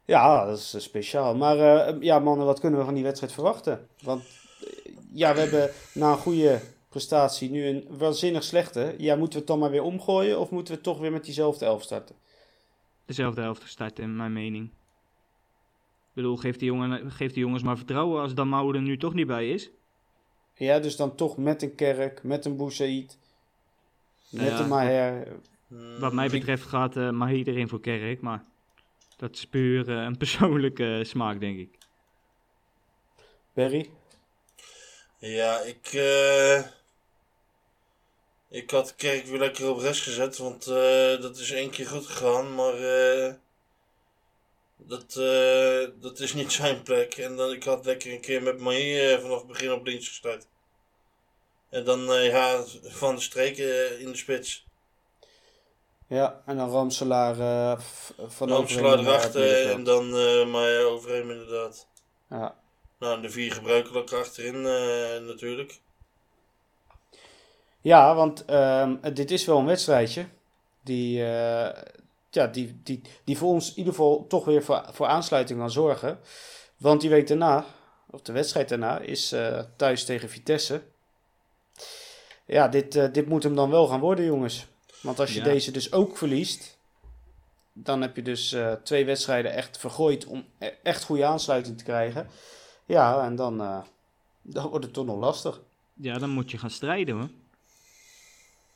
Ja, 0.06 0.46
dat 0.46 0.58
is 0.58 0.74
eh, 0.74 0.82
speciaal. 0.82 1.36
Maar 1.36 1.58
eh, 1.58 2.02
ja, 2.02 2.20
mannen, 2.20 2.46
wat 2.46 2.60
kunnen 2.60 2.80
we 2.80 2.86
van 2.86 2.94
die 2.94 3.04
wedstrijd 3.04 3.34
verwachten? 3.34 3.88
Want 4.02 4.24
eh, 4.24 4.94
ja, 5.14 5.34
we 5.34 5.40
hebben 5.40 5.72
na 5.94 6.12
een 6.12 6.18
goede 6.18 6.62
prestatie 6.90 7.50
nu 7.50 7.66
een 7.66 7.86
waanzinnig 7.90 8.44
slechte. 8.44 8.96
Ja, 8.98 9.16
moeten 9.16 9.34
we 9.34 9.40
het 9.40 9.48
dan 9.48 9.60
maar 9.60 9.72
weer 9.72 9.84
omgooien 9.84 10.40
of 10.40 10.50
moeten 10.50 10.74
we 10.74 10.82
toch 10.82 11.00
weer 11.00 11.12
met 11.12 11.26
diezelfde 11.26 11.66
elf 11.66 11.84
starten? 11.84 12.16
Dezelfde 13.06 13.42
helft 13.42 13.62
gestart, 13.62 14.00
in 14.00 14.16
mijn 14.16 14.34
mening. 14.34 14.70
Ik 16.10 16.16
bedoel, 16.16 16.38
geef 16.38 16.58
die, 16.58 16.68
jongen, 16.68 17.12
geef 17.12 17.32
die 17.34 17.40
jongens 17.44 17.64
maar 17.64 17.78
vertrouwen 17.78 18.22
als 18.22 18.34
Dan 18.34 18.48
Mouwen 18.48 18.76
er 18.76 18.82
nu 18.82 18.98
toch 18.98 19.14
niet 19.14 19.28
bij 19.28 19.50
is. 19.50 19.70
Ja, 20.54 20.80
dus 20.80 20.96
dan 20.96 21.16
toch 21.16 21.38
met 21.38 21.62
een 21.62 21.76
Kerk, 21.76 22.24
met 22.24 22.46
een 22.46 22.58
Boussaïd, 22.58 23.18
met 24.30 24.48
Ja. 24.48 24.60
een 24.60 24.68
Maher. 24.68 25.28
Hmm, 25.68 26.00
Wat 26.00 26.14
mij 26.14 26.30
betreft 26.30 26.64
gaat 26.64 26.98
eh 26.98 27.10
Mahi 27.10 27.44
erin 27.44 27.68
voor 27.70 27.80
Kerk, 27.82 28.22
maar 28.22 28.44
dat 29.18 29.36
is 29.36 29.46
puur 29.46 29.90
eh, 29.90 29.96
een 30.04 30.18
persoonlijke 30.18 30.98
eh, 30.98 31.04
smaak, 31.06 31.40
denk 31.40 31.58
ik. 31.60 31.78
Berry? 33.54 33.90
Ja, 35.18 35.60
ik, 35.60 35.88
eh, 35.94 36.64
ik 38.50 38.70
had 38.72 38.96
Kerk 38.96 39.26
weer 39.26 39.40
lekker 39.40 39.70
op 39.70 39.78
rest 39.78 40.02
gezet, 40.04 40.38
want 40.38 40.68
eh, 40.68 41.22
dat 41.22 41.38
is 41.38 41.52
één 41.52 41.70
keer 41.70 41.88
goed 41.88 42.06
gegaan, 42.06 42.56
maar 42.56 42.74
eh, 42.74 43.34
dat, 44.88 45.16
eh, 45.16 46.02
dat 46.02 46.20
is 46.20 46.34
niet 46.34 46.52
zijn 46.52 46.84
plek. 46.84 47.14
En 47.14 47.36
dan, 47.36 47.52
ik 47.52 47.64
had 47.64 47.86
lekker 47.86 48.12
een 48.12 48.22
keer 48.22 48.44
met 48.44 48.62
mij 48.62 49.14
eh, 49.14 49.22
vanaf 49.22 49.38
het 49.38 49.48
begin 49.48 49.72
op 49.72 49.86
links 49.86 50.08
gestart. 50.08 50.48
En 51.70 51.84
dan 51.84 52.12
eh, 52.12 52.28
ja, 52.28 52.64
van 52.84 53.16
de 53.16 53.22
streken 53.22 54.00
in 54.00 54.12
de 54.12 54.18
spits. 54.18 54.68
Ja, 56.08 56.42
en 56.46 56.58
dan 56.58 56.70
Ramselaar 56.70 57.36
van 58.28 58.52
het 58.52 58.70
erachter 58.70 59.72
en 59.72 59.84
dan 59.84 60.18
eh 60.18 60.46
maar 60.46 60.84
overheen 60.84 61.30
inderdaad. 61.30 61.88
Ja. 62.30 62.56
Nou, 63.00 63.22
de 63.22 63.30
vier 63.30 63.54
gebruikelijk 63.54 64.12
achterin 64.12 64.62
natuurlijk. 65.26 65.80
Ja, 67.82 68.16
want 68.16 68.46
ehm, 68.46 69.14
dit 69.14 69.32
is 69.32 69.46
wel 69.46 69.58
een 69.58 69.66
wedstrijdje 69.66 70.26
die, 70.84 71.26
eh, 71.26 71.84
ja, 72.30 72.48
die, 72.48 72.80
die, 72.84 73.02
die 73.24 73.38
voor 73.38 73.50
ons 73.50 73.70
in 73.70 73.78
ieder 73.78 73.94
geval 73.94 74.28
toch 74.28 74.46
weer 74.46 74.64
voor, 74.64 74.86
voor 74.92 75.08
aansluiting 75.08 75.60
gaan 75.60 75.72
zorgen. 75.72 76.20
Want 76.78 77.02
die 77.02 77.10
week 77.10 77.28
daarna, 77.28 77.66
of 78.10 78.22
de 78.22 78.32
wedstrijd 78.32 78.70
daarna, 78.70 79.00
is 79.00 79.34
uh, 79.34 79.64
thuis 79.76 80.06
tegen 80.06 80.30
Vitesse. 80.30 80.82
Ja, 82.46 82.68
dit, 82.68 82.96
uh, 82.96 83.06
dit 83.12 83.28
moet 83.28 83.44
hem 83.44 83.56
dan 83.56 83.70
wel 83.70 83.88
gaan 83.88 84.00
worden, 84.00 84.26
jongens. 84.26 84.68
Want 85.02 85.20
als 85.20 85.34
je 85.34 85.40
ja. 85.40 85.44
deze 85.44 85.72
dus 85.72 85.92
ook 85.92 86.18
verliest, 86.18 86.78
dan 87.74 88.02
heb 88.02 88.16
je 88.16 88.22
dus 88.22 88.54
uh, 88.54 88.72
twee 88.72 89.06
wedstrijden 89.06 89.54
echt 89.54 89.78
vergooid 89.78 90.26
om 90.26 90.46
e-, 90.60 90.72
echt 90.84 91.04
goede 91.04 91.26
aansluiting 91.26 91.78
te 91.78 91.84
krijgen. 91.84 92.28
Ja, 92.86 93.24
en 93.24 93.36
dan, 93.36 93.58
dan 94.42 94.68
wordt 94.70 94.86
het 94.86 94.94
toch 94.94 95.06
nog 95.06 95.20
lastig. 95.20 95.62
Ja, 95.94 96.18
dan 96.18 96.30
moet 96.30 96.52
je 96.52 96.58
gaan 96.58 96.70
strijden 96.70 97.16
hoor. 97.16 97.30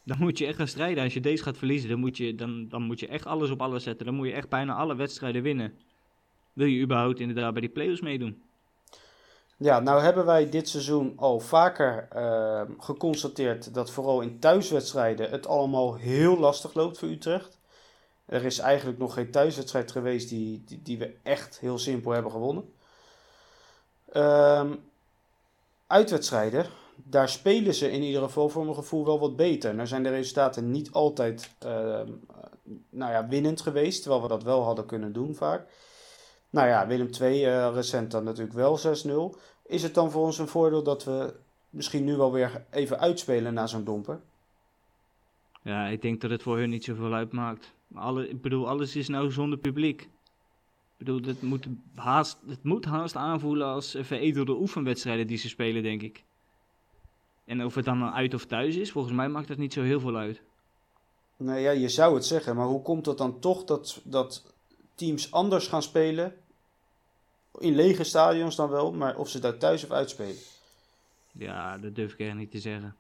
Dan 0.04 0.18
moet 0.20 0.38
je 0.38 0.46
echt 0.46 0.58
gaan 0.58 0.68
strijden. 0.68 1.04
Als 1.04 1.14
je 1.14 1.20
deze 1.20 1.44
gaat 1.44 1.58
verliezen, 1.58 1.90
dan 1.90 2.00
moet 2.00 2.18
je, 2.18 2.36
dan, 2.36 2.68
dan 2.70 2.82
moet 2.82 3.00
je 3.00 3.08
echt 3.08 3.26
alles 3.26 3.50
op 3.50 3.62
alles 3.62 3.84
zetten. 3.84 4.06
Dan 4.06 4.16
moet 4.16 4.28
je 4.28 4.34
echt 4.34 4.50
bijna 4.50 4.74
alle 4.74 4.96
wedstrijden 4.96 5.42
winnen. 5.42 5.78
Wil 6.54 6.68
je 6.68 6.82
überhaupt 6.82 7.20
inderdaad 7.20 7.52
bij 7.52 7.62
die 7.62 7.70
play-offs 7.70 8.02
meedoen? 8.02 8.42
Ja, 9.58 9.80
nou 9.80 10.02
hebben 10.02 10.26
wij 10.26 10.50
dit 10.50 10.70
seizoen 10.70 11.14
al 11.16 11.40
vaker 11.40 12.08
uh, 12.16 12.62
geconstateerd 12.78 13.74
dat 13.74 13.92
vooral 13.92 14.22
in 14.22 14.40
thuiswedstrijden 14.40 15.30
het 15.30 15.48
allemaal 15.48 15.96
heel 15.96 16.40
lastig 16.40 16.74
loopt 16.74 16.98
voor 16.98 17.08
Utrecht. 17.08 17.60
Er 18.26 18.46
is 18.46 18.60
eigenlijk 18.60 19.00
nog 19.00 19.14
geen 19.14 19.32
thuiswedstrijd 19.32 19.92
geweest 19.92 20.30
die, 20.30 20.64
die, 20.66 20.82
die 20.82 20.98
we 20.98 21.16
echt 21.24 21.60
heel 21.60 21.78
simpel 21.78 22.12
hebben 22.12 22.32
gewonnen. 22.32 22.74
Um, 24.14 24.80
uitwedstrijden, 25.88 26.66
daar 26.96 27.30
spelen 27.30 27.74
ze 27.74 27.92
in 27.92 28.02
ieder 28.02 28.22
geval 28.22 28.50
voor 28.50 28.64
mijn 28.64 28.76
gevoel 28.76 29.06
wel 29.06 29.20
wat 29.20 29.36
beter. 29.36 29.76
Nou 29.76 29.88
zijn 29.88 30.04
de 30.04 30.10
resultaten 30.10 30.72
niet 30.72 30.92
altijd 30.92 31.56
uh, 31.66 32.02
nou 32.90 33.12
ja, 33.12 33.28
winnend 33.28 33.62
geweest, 33.62 34.02
terwijl 34.02 34.22
we 34.22 34.28
dat 34.28 34.44
wel 34.44 34.64
hadden 34.64 34.86
kunnen 34.86 35.14
doen 35.14 35.36
vaak. 35.36 35.68
Nou 36.50 36.68
ja, 36.68 36.88
Willem 36.88 37.10
II 37.22 37.46
uh, 37.46 37.72
recent 37.74 38.12
dan 38.12 38.24
natuurlijk 38.24 38.56
wel 38.56 38.80
6-0. 39.34 39.40
Is 39.66 39.84
het 39.84 39.94
dan 39.94 40.12
voor 40.12 40.24
ons 40.24 40.38
een 40.38 40.48
voordeel 40.48 40.84
dat 40.84 41.04
we 41.04 41.34
misschien 41.70 42.04
nu 42.04 42.16
wel 42.16 42.32
weer 42.32 42.66
even 42.72 43.00
uitspelen 43.00 43.54
na 43.54 43.68
zo'n 43.68 43.84
domper? 43.84 44.22
Ja, 45.64 45.88
ik 45.88 46.02
denk 46.02 46.22
dat 46.22 46.32
het 46.32 46.42
voor 46.42 46.58
hun 46.58 46.70
niet 46.70 46.84
zoveel 46.84 47.14
uitmaakt. 47.14 47.74
Alle, 47.94 48.30
ik 48.30 48.42
bedoel, 48.42 48.68
alles 48.70 48.96
is 48.96 49.08
nou 49.08 49.32
zonder 49.32 49.60
publiek. 49.60 50.02
Ik 50.02 50.10
bedoel, 50.98 51.22
het 51.22 51.42
moet 51.42 51.68
haast, 51.96 52.40
het 52.48 52.64
moet 52.64 52.86
haast 52.86 53.16
aanvoelen 53.16 53.68
als 53.68 53.98
veredelde 54.00 54.54
oefenwedstrijden 54.54 55.28
die 55.28 55.38
ze 55.38 55.50
spelen, 55.50 55.84
denk 55.84 56.02
ik. 56.02 56.24
En 57.46 57.66
of 57.66 57.76
het 57.76 57.86
dan 57.86 58.04
uit 58.04 58.34
of 58.34 58.46
thuis 58.46 58.76
is, 58.76 58.92
volgens 58.92 59.14
mij 59.14 59.30
maakt 59.30 59.48
dat 59.48 59.58
niet 59.58 59.74
zo 59.74 59.82
heel 59.82 60.00
veel 60.00 60.16
uit. 60.16 60.42
Nou 61.38 61.60
ja, 61.60 61.72
je 61.72 61.90
zou 61.90 62.16
het 62.16 62.26
zeggen, 62.26 62.56
maar 62.56 62.66
hoe 62.66 62.82
komt 62.82 63.06
het 63.06 63.18
dan 63.18 63.40
toch 63.40 63.64
dat, 63.64 64.02
dat 64.04 64.44
teams 64.96 65.32
anders 65.32 65.68
gaan 65.68 65.84
spelen? 65.84 66.36
In 67.60 67.76
lege 67.76 68.04
stadions 68.04 68.56
dan 68.56 68.70
wel, 68.70 68.94
maar 68.94 69.18
of 69.18 69.30
ze 69.30 69.40
daar 69.40 69.58
thuis 69.58 69.84
of 69.84 69.92
uitspelen? 69.92 70.36
Ja, 71.32 71.78
dat 71.78 71.96
durf 71.96 72.14
ik 72.14 72.20
echt 72.20 72.36
niet 72.36 72.52
te 72.52 72.60
zeggen. 72.60 72.96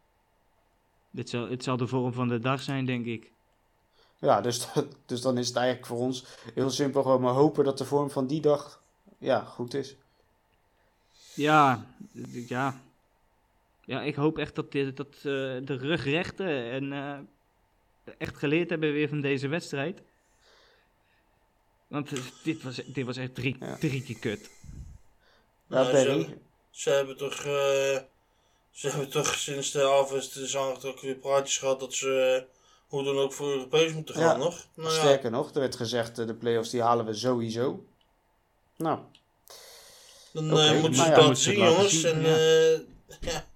Dit 1.11 1.29
zal, 1.29 1.49
het 1.49 1.63
zal 1.63 1.77
de 1.77 1.87
vorm 1.87 2.13
van 2.13 2.27
de 2.27 2.39
dag 2.39 2.61
zijn, 2.61 2.85
denk 2.85 3.05
ik. 3.05 3.31
Ja, 4.19 4.41
dus, 4.41 4.67
dus 5.05 5.21
dan 5.21 5.37
is 5.37 5.47
het 5.47 5.55
eigenlijk 5.55 5.87
voor 5.87 5.97
ons 5.97 6.25
heel 6.53 6.69
simpel 6.69 7.01
gewoon 7.01 7.21
maar 7.21 7.33
hopen 7.33 7.63
dat 7.63 7.77
de 7.77 7.85
vorm 7.85 8.09
van 8.09 8.27
die 8.27 8.41
dag 8.41 8.81
ja, 9.17 9.39
goed 9.39 9.73
is. 9.73 9.95
Ja, 11.35 11.85
ja, 12.47 12.81
ja, 13.85 14.01
ik 14.01 14.15
hoop 14.15 14.37
echt 14.37 14.55
dat, 14.55 14.71
dit, 14.71 14.97
dat 14.97 15.15
uh, 15.15 15.23
de 15.63 15.77
rugrechten 15.77 16.71
en 16.71 16.91
uh, 16.91 17.17
echt 18.17 18.37
geleerd 18.37 18.69
hebben 18.69 18.93
weer 18.93 19.09
van 19.09 19.21
deze 19.21 19.47
wedstrijd. 19.47 20.01
Want 21.87 22.09
dit 22.43 22.63
was, 22.63 22.75
dit 22.75 23.05
was 23.05 23.17
echt 23.17 23.35
drie, 23.35 23.55
ja. 23.59 23.75
drie 23.77 24.03
keer 24.03 24.19
kut. 24.19 24.49
Ja, 25.67 25.81
nou, 25.83 25.97
ze, 25.97 26.37
ze, 26.69 26.89
hebben 26.89 27.17
toch, 27.17 27.37
uh, 27.37 27.97
ze 28.71 28.89
hebben 28.89 29.09
toch 29.09 29.35
sinds 29.35 29.71
de 29.71 29.83
avond 29.83 30.35
is 30.35 30.57
aangetrokken 30.57 31.05
weer 31.05 31.15
praatjes 31.15 31.57
gehad 31.57 31.79
dat 31.79 31.93
ze 31.93 32.45
hoe 32.87 33.03
dan 33.03 33.17
ook 33.17 33.33
voor 33.33 33.51
Europees 33.51 33.93
moeten 33.93 34.15
gaan, 34.15 34.23
ja, 34.23 34.35
nog? 34.35 34.67
Nou, 34.73 34.91
sterker 34.91 35.31
nog, 35.31 35.53
er 35.53 35.59
werd 35.59 35.75
gezegd 35.75 36.15
de 36.15 36.33
play-offs 36.33 36.69
die 36.69 36.81
halen 36.81 37.05
we 37.05 37.13
sowieso. 37.13 37.85
Nou. 38.75 38.99
Dan 40.31 40.51
okay, 40.53 40.79
moeten 40.79 41.03
ze 41.03 41.11
dat 41.11 41.39
zien, 41.39 41.57
jongens. 41.57 42.03
En, 42.03 42.21
ja. 43.21 43.45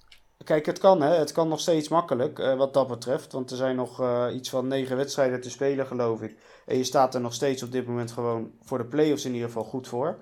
Kijk, 0.47 0.65
het 0.65 0.79
kan, 0.79 1.01
hè. 1.01 1.15
Het 1.15 1.31
kan 1.31 1.47
nog 1.47 1.59
steeds 1.59 1.87
makkelijk, 1.87 2.39
uh, 2.39 2.55
wat 2.55 2.73
dat 2.73 2.87
betreft. 2.87 3.31
Want 3.31 3.51
er 3.51 3.57
zijn 3.57 3.75
nog 3.75 4.01
uh, 4.01 4.27
iets 4.33 4.49
van 4.49 4.67
negen 4.67 4.97
wedstrijden 4.97 5.41
te 5.41 5.49
spelen, 5.49 5.87
geloof 5.87 6.21
ik. 6.21 6.37
En 6.65 6.77
je 6.77 6.83
staat 6.83 7.15
er 7.15 7.21
nog 7.21 7.33
steeds 7.33 7.63
op 7.63 7.71
dit 7.71 7.87
moment 7.87 8.11
gewoon 8.11 8.51
voor 8.61 8.77
de 8.77 8.85
play-offs 8.85 9.25
in 9.25 9.33
ieder 9.33 9.47
geval 9.47 9.63
goed 9.63 9.87
voor. 9.87 10.19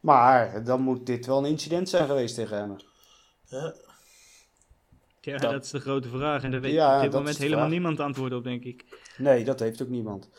Maar 0.00 0.64
dan 0.64 0.80
moet 0.80 1.06
dit 1.06 1.26
wel 1.26 1.38
een 1.38 1.50
incident 1.50 1.88
zijn 1.88 2.06
geweest 2.06 2.34
tegen 2.34 2.56
hem. 2.56 2.76
Ja. 3.44 3.74
Ja, 5.20 5.38
dat, 5.38 5.50
dat, 5.50 5.64
is 5.64 5.70
de 5.70 5.80
grote 5.80 6.08
vraag. 6.08 6.42
En 6.42 6.50
daar 6.50 6.60
weet 6.60 6.72
ja, 6.72 6.96
op 6.96 7.02
dit 7.02 7.12
moment 7.12 7.38
helemaal 7.38 7.68
niemand 7.68 8.00
antwoord 8.00 8.32
op, 8.32 8.44
denk 8.44 8.64
ik. 8.64 8.84
Nee, 9.16 9.44
dat 9.44 9.60
heeft 9.60 9.82
ook 9.82 9.88
niemand. 9.88 10.30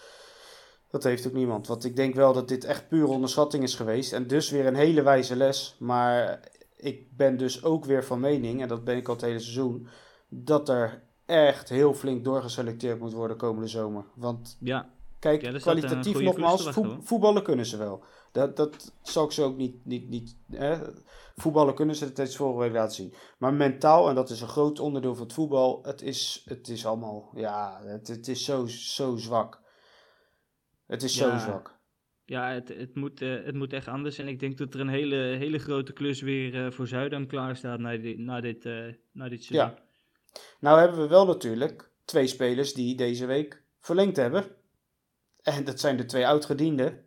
Dat 0.90 1.04
heeft 1.04 1.28
ook 1.28 1.34
niemand. 1.34 1.68
Want 1.68 1.86
ik 1.86 1.96
denk 1.96 2.16
wel 2.16 2.34
dat 2.34 2.48
dit 2.48 2.64
echt 2.64 2.88
pure 2.88 3.08
onderschatting 3.08 3.64
is 3.64 3.76
geweest. 3.76 4.14
En 4.14 4.28
dus 4.28 4.50
weer 4.50 4.66
een 4.66 4.76
hele 4.76 5.02
wijze 5.02 5.36
les. 5.36 5.76
Maar 5.80 6.40
ik 6.80 7.16
ben 7.18 7.38
dus 7.38 7.64
ook 7.64 7.86
weer 7.86 8.06
van 8.06 8.20
mening, 8.20 8.62
en 8.62 8.68
dat 8.68 8.84
ben 8.84 8.98
ik 8.98 9.08
al 9.08 9.14
het 9.14 9.24
hele 9.24 9.40
seizoen, 9.40 9.88
dat 10.30 10.70
er 10.70 11.04
echt 11.26 11.70
heel 11.70 11.94
flink 11.94 12.24
doorgeselecteerd 12.24 13.00
moet 13.00 13.14
worden 13.14 13.38
komende 13.38 13.68
zomer. 13.68 14.06
Want 14.16 14.58
ja. 14.60 14.90
kijk, 15.20 15.60
kwalitatief 15.62 16.20
nogmaals, 16.20 16.70
voetballen 17.02 17.44
kunnen 17.44 17.66
ze 17.66 17.78
wel. 17.78 18.04
Dat, 18.32 18.56
dat 18.56 18.94
zal 19.02 19.26
ik 19.26 19.32
ze 19.32 19.44
ook 19.44 19.58
niet. 19.58 19.86
niet, 19.86 20.10
niet 20.10 20.36
hè? 20.52 20.78
Voetballen 21.36 21.76
kunnen 21.76 21.96
ze, 21.96 22.12
het 22.14 22.36
vorige 22.36 22.60
week 22.60 22.74
laten 22.74 22.96
zien. 22.96 23.14
Maar 23.38 23.54
mentaal, 23.54 24.10
en 24.10 24.16
dat 24.16 24.30
is 24.30 24.42
een 24.42 24.48
groot 24.48 24.80
onderdeel 24.80 25.16
van 25.16 25.24
het 25.24 25.34
voetbal, 25.34 25.80
het 25.84 26.02
is, 26.02 26.42
het 26.46 26.68
is 26.68 26.86
allemaal, 26.86 27.30
ja, 27.34 27.82
het, 27.84 28.08
het 28.08 28.28
is 28.28 28.46
zo, 28.46 28.66
zo 28.68 29.16
zwak. 29.16 29.62
Het 30.86 31.04
is 31.04 31.16
zo 31.16 31.38
zwak 31.38 31.79
ja, 32.30 32.52
het, 32.52 32.68
het, 32.68 32.96
moet, 32.96 33.22
uh, 33.22 33.46
het 33.46 33.56
moet 33.56 33.74
echt 33.74 33.88
anders. 33.88 34.18
En 34.18 34.28
ik 34.28 34.40
denk 34.40 34.58
dat 34.58 34.74
er 34.74 34.80
een 34.80 34.90
hele, 34.90 35.16
hele 35.16 35.60
grote 35.60 35.94
klus 35.94 36.22
weer 36.22 36.54
uh, 36.54 36.72
voor 36.72 36.88
Zuidam 36.88 37.28
klaar 37.28 37.56
staat 37.56 37.80
na, 37.80 37.98
dit, 37.98 38.18
na, 38.18 38.42
dit, 38.42 38.66
uh, 38.66 38.94
na 39.12 39.30
dit 39.30 39.44
seizoen. 39.44 39.70
Ja. 39.70 39.84
Nou 40.60 40.80
hebben 40.80 41.00
we 41.00 41.08
wel 41.08 41.26
natuurlijk 41.26 41.90
twee 42.06 42.28
spelers 42.28 42.74
die 42.74 42.96
deze 42.96 43.26
week 43.26 43.64
verlengd 43.80 44.16
hebben. 44.16 44.46
En 45.44 45.64
dat 45.64 45.80
zijn 45.80 45.98
de 45.98 46.06
twee 46.06 46.28
oudgedienden. 46.28 47.06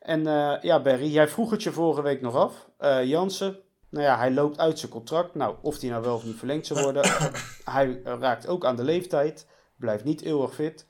En 0.00 0.22
ja, 0.62 0.82
Barry, 0.82 1.12
jij 1.12 1.28
vroeg 1.28 1.50
het 1.50 1.62
je 1.62 1.72
vorige 1.72 2.02
week 2.02 2.20
nog 2.20 2.34
af. 2.34 2.70
Jansen, 3.04 3.58
nou 3.88 4.04
ja, 4.04 4.18
hij 4.18 4.32
loopt 4.32 4.58
uit 4.58 4.78
zijn 4.78 4.92
contract. 4.92 5.34
Nou, 5.34 5.56
of 5.62 5.80
hij 5.80 5.90
nou 5.90 6.02
wel 6.02 6.14
of 6.14 6.24
niet 6.24 6.36
verlengd 6.36 6.66
zou 6.66 6.82
worden. 6.82 7.02
hij 7.64 8.00
raakt 8.04 8.46
ook 8.46 8.64
aan 8.64 8.76
de 8.76 8.84
leeftijd. 8.84 9.46
Blijft 9.76 10.04
niet 10.04 10.22
eeuwig 10.22 10.54
fit. 10.54 10.86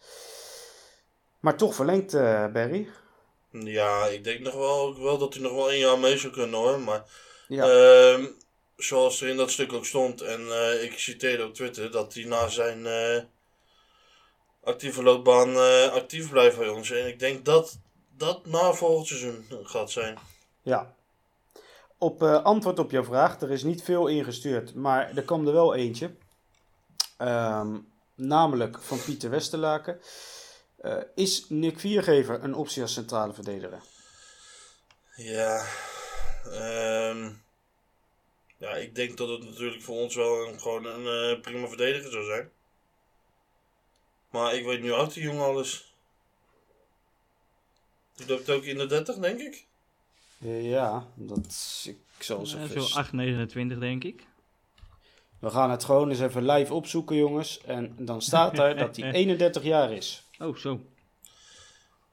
Maar 1.41 1.57
toch 1.57 1.75
verlengd, 1.75 2.13
Barry. 2.53 2.89
Ja, 3.53 4.07
ik 4.07 4.25
denk 4.25 4.41
nog 4.41 4.55
wel, 4.55 5.03
wel 5.03 5.19
dat 5.19 5.35
hij 5.35 5.43
nog 5.43 5.53
wel 5.53 5.73
een 5.73 5.79
jaar 5.79 5.99
mee 5.99 6.19
zou 6.19 6.33
kunnen 6.33 6.59
hoor. 6.59 6.81
Maar 6.81 7.05
ja. 7.49 7.67
uh, 8.19 8.27
zoals 8.77 9.21
er 9.21 9.29
in 9.29 9.37
dat 9.37 9.51
stuk 9.51 9.73
ook 9.73 9.87
stond, 9.87 10.21
en 10.21 10.41
uh, 10.41 10.83
ik 10.83 10.99
citeerde 10.99 11.45
op 11.45 11.55
Twitter, 11.55 11.91
dat 11.91 12.15
hij 12.15 12.25
na 12.25 12.49
zijn 12.49 12.79
uh, 12.79 13.23
actieve 14.63 15.03
loopbaan 15.03 15.57
eh, 15.57 15.93
actief 15.93 16.31
blijft 16.31 16.59
bij 16.59 16.69
ons. 16.69 16.91
En 16.91 17.07
ik 17.07 17.19
denk 17.19 17.45
dat 17.45 17.79
dat 18.17 18.47
na 18.47 18.73
volgend 18.73 19.07
seizoen 19.07 19.47
gaat 19.63 19.91
zijn. 19.91 20.19
Ja. 20.63 20.95
Op 21.99 22.23
antwoord 22.23 22.79
op 22.79 22.91
jouw 22.91 23.05
vraag, 23.05 23.41
er 23.41 23.51
is 23.51 23.63
niet 23.63 23.83
veel 23.83 24.07
ingestuurd, 24.07 24.75
maar 24.75 25.17
er 25.17 25.23
kwam 25.23 25.47
er 25.47 25.53
wel 25.53 25.75
eentje. 25.75 26.15
Um, 27.19 27.93
namelijk 28.15 28.79
van 28.81 29.03
Pieter 29.03 29.31
Westerlaken. 29.31 30.01
Uh, 30.85 30.97
is 31.15 31.49
Nick 31.49 31.79
Viergever 31.79 32.45
een 32.45 32.55
optie 32.55 32.83
als 32.83 32.93
centrale 32.93 33.33
verdediger? 33.33 33.83
Ja, 35.17 35.67
um, 36.47 37.43
ja, 38.57 38.71
ik 38.75 38.95
denk 38.95 39.17
dat 39.17 39.29
het 39.29 39.45
natuurlijk 39.45 39.83
voor 39.83 39.97
ons 39.97 40.15
wel 40.15 40.49
een, 40.49 40.61
gewoon 40.61 40.85
een 40.85 41.35
uh, 41.35 41.41
prima 41.41 41.67
verdediger 41.67 42.11
zou 42.11 42.25
zijn. 42.25 42.51
Maar 44.31 44.55
ik 44.55 44.65
weet 44.65 44.81
nu 44.81 44.93
oud 44.93 45.15
die 45.15 45.23
jongen 45.23 45.45
alles. 45.45 45.95
Die 48.17 48.27
loopt 48.27 48.51
ook 48.51 48.65
in 48.65 48.79
de 48.79 48.87
30, 48.87 49.17
denk 49.17 49.41
ik. 49.41 49.67
Ja, 50.63 51.07
dat 51.15 51.85
ik 51.85 51.99
zal 52.19 52.47
zo 52.47 52.59
ja, 52.59 52.81
Zo 52.81 52.99
8, 52.99 53.13
29, 53.13 53.79
denk 53.79 54.05
ik. 54.05 54.27
We 55.39 55.51
gaan 55.51 55.71
het 55.71 55.85
gewoon 55.85 56.11
eens 56.11 56.21
even 56.21 56.47
live 56.47 56.75
opzoeken, 56.75 57.17
jongens. 57.17 57.61
En 57.61 57.95
dan 57.99 58.23
staat 58.23 58.59
er 58.59 58.77
dat 58.77 58.97
hij 58.97 59.13
31 59.23 59.63
jaar 59.63 59.93
is. 59.93 60.27
Oh, 60.43 60.57
zo. 60.57 60.81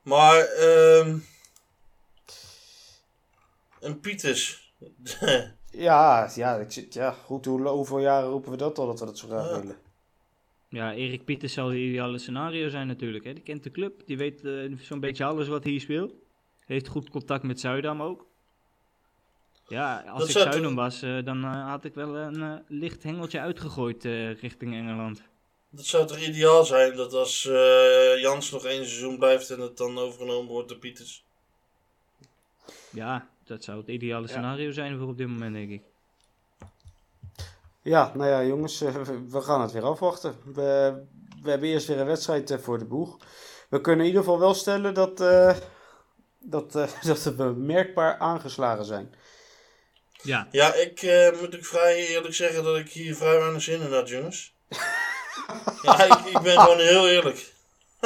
Maar, 0.02 0.40
ehm 0.40 1.18
een 3.80 4.00
Pieters. 4.00 4.74
ja, 5.72 6.32
ja, 6.36 6.56
ik 6.56 6.72
zit, 6.72 6.94
ja, 6.94 7.12
goed, 7.12 7.46
hoe, 7.46 7.68
hoeveel 7.68 8.00
jaren 8.00 8.30
roepen 8.30 8.52
we 8.52 8.58
dat 8.58 8.78
al 8.78 8.86
dat 8.86 9.00
we 9.00 9.06
dat 9.06 9.18
zo 9.18 9.28
graag 9.28 9.60
willen? 9.60 9.78
Ja, 10.70 10.94
Erik 10.94 11.26
Pieters 11.26 11.54
zal 11.54 11.68
het 11.68 11.78
ideale 11.78 12.18
scenario 12.18 12.70
zijn 12.70 12.88
natuurlijk. 12.88 13.24
Hè. 13.24 13.34
Die 13.34 13.44
kent 13.44 13.64
de 13.64 13.72
club, 13.72 14.02
die 14.06 14.18
weet 14.18 14.46
eh, 14.46 14.78
zo'n 14.80 15.00
beetje 15.00 15.26
alles 15.26 15.48
wat 15.48 15.64
hier 15.64 15.80
speelt. 15.80 16.14
Heeft 16.66 16.88
goed 16.88 17.10
contact 17.10 17.44
met 17.44 17.60
Zuidam 17.60 18.02
ook. 18.02 18.28
Ja, 19.68 20.04
als 20.08 20.20
Dat 20.20 20.30
ik 20.30 20.52
Zuidam 20.52 20.76
was, 20.76 21.02
eh, 21.02 21.24
dan 21.24 21.44
eh, 21.44 21.70
had 21.70 21.86
ik 21.86 21.94
wel 21.94 22.18
een 22.18 22.64
licht 22.68 23.04
hengeltje 23.04 23.40
uitgegooid 23.40 24.06
eh, 24.06 24.34
richting 24.34 24.74
Engeland. 24.74 25.29
Dat 25.70 25.86
zou 25.86 26.08
toch 26.08 26.18
ideaal 26.20 26.66
zijn 26.66 26.96
dat 26.96 27.14
als 27.14 27.46
eh, 27.46 28.20
Jans 28.22 28.52
nog 28.52 28.66
één 28.66 28.86
seizoen 28.86 29.18
blijft 29.18 29.50
en 29.50 29.60
het 29.60 29.78
dan 29.78 29.98
overgenomen 29.98 30.52
wordt 30.52 30.70
door 30.70 30.78
Pieters. 30.78 31.24
Ja, 32.90 33.30
dat 33.46 33.64
zou 33.64 33.78
het 33.80 33.88
ideale 33.88 34.22
Ja. 34.22 34.28
scenario 34.28 34.72
zijn 34.72 34.98
voor 34.98 35.08
op 35.08 35.18
dit 35.18 35.28
moment, 35.28 35.54
denk 35.54 35.70
ik. 35.72 35.82
Ja, 37.82 38.12
nou 38.16 38.30
ja, 38.30 38.44
jongens, 38.44 38.82
eh, 38.82 38.96
we- 39.30 39.42
gaan 39.42 39.62
het 39.62 39.72
weer 39.72 39.84
afwachten. 39.84 40.36
We, 40.46 41.02
we 41.42 41.50
hebben 41.50 41.70
eerst 41.70 41.88
weer 41.88 42.00
een 42.00 42.06
wedstrijd 42.06 42.52
eh, 42.52 42.58
voor 42.58 42.78
de 42.80 42.86
boeg. 42.86 43.18
We 43.70 43.82
kunnen 43.82 44.02
in 44.02 44.08
ieder 44.12 44.24
geval 44.24 44.40
wel 44.40 44.54
stellen 44.54 44.94
dat, 44.94 45.22
eh, 45.22 45.58
dat, 46.40 46.76
eh, 46.76 47.02
dat 47.06 47.24
we 47.24 47.44
merkbaar 47.44 48.18
aangeslagen 48.18 48.86
zijn. 48.86 49.14
Ja, 50.22 50.48
Ja, 50.52 50.74
ik 50.74 51.02
eh, 51.02 51.40
moet 51.40 51.54
ik 51.54 51.66
vrij 51.66 52.08
eerlijk 52.08 52.34
zeggen 52.34 52.64
dat 52.64 52.78
ik 52.78 52.90
hier 52.90 53.16
vrij 53.16 53.40
weinig 53.40 53.62
zin 53.62 53.82
in 53.82 53.94
had, 53.94 54.10
jongens. 54.10 54.54
Ja, 55.82 56.04
ik, 56.04 56.14
ik 56.26 56.40
ben 56.42 56.60
gewoon 56.60 56.78
heel 56.80 57.10
eerlijk. 57.10 57.54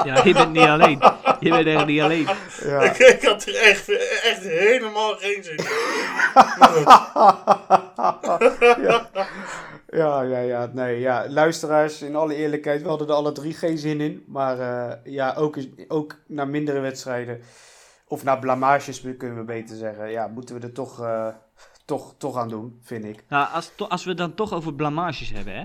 ja 0.03 0.23
je 0.23 0.33
bent 0.33 0.51
niet 0.51 0.67
alleen. 0.67 1.01
Je 1.39 1.49
bent 1.49 1.67
echt 1.67 1.85
niet 1.85 2.01
alleen. 2.01 2.27
Ja. 2.63 2.81
Ik, 2.81 2.97
ik 2.97 3.23
had 3.23 3.45
er 3.45 3.55
echt, 3.55 3.89
echt 4.23 4.41
helemaal 4.43 5.15
geen 5.17 5.43
zin 5.43 5.57
in. 5.57 5.65
Ja. 8.83 9.09
ja, 9.87 10.21
ja, 10.21 10.39
ja, 10.39 10.69
nee, 10.73 10.99
ja. 10.99 11.25
Luisteraars, 11.29 12.01
in 12.01 12.15
alle 12.15 12.35
eerlijkheid, 12.35 12.81
we 12.81 12.87
hadden 12.87 13.07
er 13.07 13.13
alle 13.13 13.31
drie 13.31 13.53
geen 13.53 13.77
zin 13.77 14.01
in. 14.01 14.23
Maar 14.27 14.59
eh, 14.59 14.97
ja, 15.13 15.33
ook, 15.37 15.57
ook 15.87 16.15
naar 16.27 16.47
mindere 16.47 16.79
wedstrijden, 16.79 17.41
of 18.07 18.23
naar 18.23 18.39
blamages 18.39 19.01
kunnen 19.17 19.37
we 19.37 19.43
beter 19.43 19.75
zeggen, 19.75 20.09
ja, 20.11 20.27
moeten 20.27 20.55
we 20.59 20.61
er 20.67 20.73
toch, 20.73 21.01
eh, 21.01 21.27
toch, 21.85 22.13
toch 22.17 22.37
aan 22.37 22.49
doen, 22.49 22.79
vind 22.83 23.05
ik. 23.05 23.23
Nou, 23.29 23.47
als, 23.53 23.71
to- 23.75 23.87
als 23.87 24.03
we 24.03 24.09
het 24.09 24.17
dan 24.19 24.33
toch 24.35 24.53
over 24.53 24.73
blamages 24.73 25.29
hebben, 25.29 25.53
hè. 25.53 25.63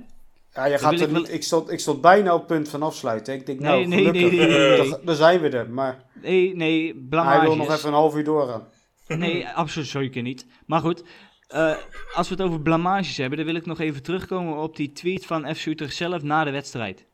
Ja, 0.59 0.65
je 0.65 0.79
gaat 0.79 1.01
er 1.01 1.13
niet, 1.13 1.33
ik, 1.33 1.43
stond, 1.43 1.71
ik 1.71 1.81
stond 1.81 2.01
bijna 2.01 2.33
op 2.35 2.39
het 2.39 2.47
punt 2.47 2.69
van 2.69 2.83
afsluiten. 2.83 3.35
Ik 3.35 3.47
denk, 3.47 3.61
nou, 3.61 3.87
Nee, 3.87 3.99
gelukkig, 3.99 4.31
nee, 4.39 4.49
nee, 4.49 4.79
nee, 4.81 4.95
dan 5.05 5.15
zijn 5.15 5.41
we 5.41 5.49
er. 5.49 5.71
Maar 5.71 6.05
Nee, 6.23 6.57
nee, 6.57 6.85
hij 6.85 6.95
blamages. 7.09 7.43
wil 7.43 7.57
nog 7.57 7.71
even 7.73 7.89
een 7.89 7.95
half 7.95 8.17
uur 8.17 8.25
doorgaan. 8.25 8.63
Nee, 9.07 9.49
absoluut 9.49 9.89
zeker 9.89 10.23
niet. 10.23 10.47
Maar 10.67 10.81
goed, 10.81 11.05
eh, 11.49 11.75
als 12.15 12.29
we 12.29 12.35
het 12.35 12.43
over 12.45 12.61
blamages 12.61 13.17
hebben, 13.17 13.39
dan 13.39 13.47
wil 13.47 13.55
ik 13.57 13.67
nog 13.67 13.81
even 13.81 14.03
terugkomen 14.03 14.57
op 14.57 14.77
die 14.77 14.93
tweet 14.93 15.27
van 15.27 15.55
FC 15.57 15.67
Utrecht 15.67 15.95
zelf 15.95 16.23
na 16.23 16.45
de 16.45 16.51
wedstrijd. 16.51 17.05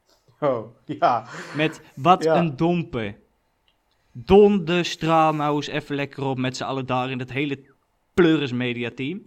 Oh, 0.41 0.77
ja. 0.85 1.27
Met 1.57 1.81
wat 1.95 2.25
Ja. 2.25 2.37
een 2.37 2.57
domper. 2.57 3.17
Donder 4.13 4.85
straal 4.85 5.35
nou 5.35 5.57
eens 5.57 5.67
even 5.67 5.95
lekker 5.97 6.25
op 6.25 6.39
met 6.39 6.57
z'n 6.57 6.63
allen 6.65 6.87
daar 6.87 7.11
in 7.11 7.19
dat 7.19 7.31
hele 7.31 7.59
Pleuris 8.15 8.53
Media 8.53 8.91
team. 8.95 9.23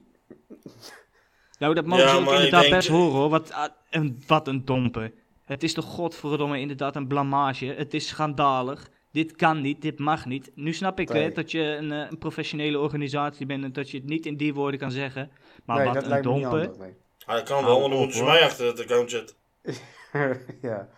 Nou, 1.60 1.74
dat 1.74 1.86
mogen 1.86 2.06
Ja, 2.06 2.12
ze 2.12 2.17
ook 2.20 2.32
inderdaad 2.32 2.62
denk- 2.62 2.74
best 2.74 2.88
horen 2.88 3.12
hoor. 3.15 3.30
Wat, 3.30 3.52
ah, 3.52 3.67
een, 3.89 4.24
wat 4.28 4.48
een 4.48 4.65
domper. 4.65 5.12
Het 5.46 5.63
is 5.63 5.74
toch 5.74 5.86
godverdomme 5.86 6.60
inderdaad 6.60 6.96
een 6.96 7.08
blamage. 7.08 7.65
Het 7.65 7.93
is 7.93 8.08
schandalig. 8.08 8.89
Dit 9.12 9.36
kan 9.36 9.62
niet, 9.62 9.82
dit 9.82 10.00
mag 10.00 10.26
niet. 10.26 10.52
Nu 10.56 10.74
snap 10.74 11.00
ik 11.00 11.10
Nee. 11.10 11.24
hè, 11.24 11.32
dat 11.32 11.52
je 11.52 11.62
een, 11.62 11.91
eh, 11.91 12.06
een 12.10 12.17
professionele 12.17 12.80
organisatie 12.80 13.46
bent 13.46 13.63
en 13.63 13.74
dat 13.74 13.91
je 13.91 13.98
het 13.98 14.06
niet 14.06 14.26
in 14.26 14.38
die 14.38 14.54
woorden 14.54 14.80
kan 14.80 14.91
zeggen. 14.91 15.32
Maar 15.65 15.76
nee, 15.78 15.86
wat 15.86 15.93
dat 15.93 16.04
een 16.04 16.10
lijkt 16.10 16.26
me 16.26 16.32
niet 16.34 16.41
domper. 16.41 16.60
handig. 16.60 16.78
Nee. 16.78 16.93
Ah, 17.26 17.36
dat 17.36 17.43
kan 17.43 17.63
wel, 17.65 17.80
want 17.80 17.91
dan 17.91 18.00
moeten 18.00 18.17
ze 18.17 18.24
mij 18.24 18.41
achter 18.43 18.65
het 18.65 18.80
account 18.82 19.10
zetten. 19.12 19.36
ja. 20.62 20.89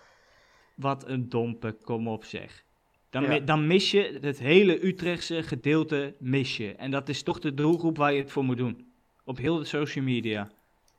Wat 0.75 1.07
een 1.07 1.29
domper, 1.29 1.73
kom 1.73 2.07
op 2.07 2.23
zeg. 2.23 2.63
Dan, 3.09 3.23
Ja. 3.23 3.39
dan 3.39 3.67
mis 3.67 3.91
je 3.91 4.17
het 4.21 4.39
hele 4.39 4.85
Utrechtse 4.85 5.43
gedeelte 5.43 6.15
mis 6.19 6.57
je. 6.57 6.75
En 6.75 6.91
dat 6.91 7.09
is 7.09 7.23
toch 7.23 7.39
de 7.39 7.53
doelgroep 7.53 7.97
waar 7.97 8.13
je 8.13 8.21
het 8.21 8.31
voor 8.31 8.43
moet 8.43 8.57
doen. 8.57 8.88
Op 9.29 9.37
heel 9.37 9.57
de 9.57 9.65
social 9.65 10.03
media. 10.03 10.49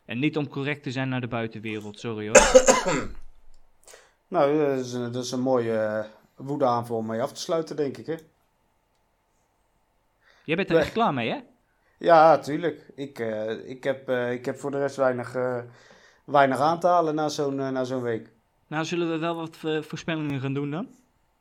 En 0.04 0.18
niet 0.18 0.36
om 0.36 0.48
correct 0.48 0.82
te 0.82 0.90
zijn 0.90 1.08
naar 1.08 1.20
de 1.20 1.28
buitenwereld, 1.28 1.98
sorry 1.98 2.26
hoor. 2.26 3.08
Nou, 4.28 4.58
dat 4.58 4.84
is 4.84 4.92
een, 4.92 5.12
dat 5.12 5.24
is 5.24 5.30
een 5.30 5.40
mooie 5.40 5.78
eh, 5.78 6.04
woedeaanval 6.36 6.96
om 6.96 7.06
mee 7.06 7.22
af 7.22 7.32
te 7.32 7.40
sluiten, 7.40 7.76
denk 7.76 7.96
ik, 7.96 8.06
hè? 8.06 8.14
Jij 10.44 10.56
bent 10.56 10.70
er 10.70 10.76
echt 10.76 10.92
klaar 10.92 11.14
mee, 11.14 11.30
hè? 11.30 11.38
Ja, 11.98 12.38
tuurlijk. 12.38 12.86
Ik, 12.94 13.18
eh, 13.18 13.68
ik, 13.68 13.84
heb, 13.84 14.08
eh, 14.08 14.32
ik 14.32 14.44
heb 14.44 14.58
voor 14.58 14.70
de 14.70 14.78
rest 14.78 14.96
weinig, 14.96 15.34
eh, 15.34 15.58
weinig 16.24 16.58
aan 16.58 16.80
te 16.80 16.86
halen 16.86 17.14
na 17.14 17.28
zo'n 17.28 17.60
eh, 17.60 17.68
na 17.68 17.84
zo'n 17.84 18.02
week. 18.02 18.30
Nou, 18.66 18.84
zullen 18.84 19.10
we 19.10 19.18
wel 19.18 19.34
wat 19.34 19.56
eh, 19.62 19.82
voorspellingen 19.82 20.40
gaan 20.40 20.54
doen 20.54 20.70
dan? 20.70 20.88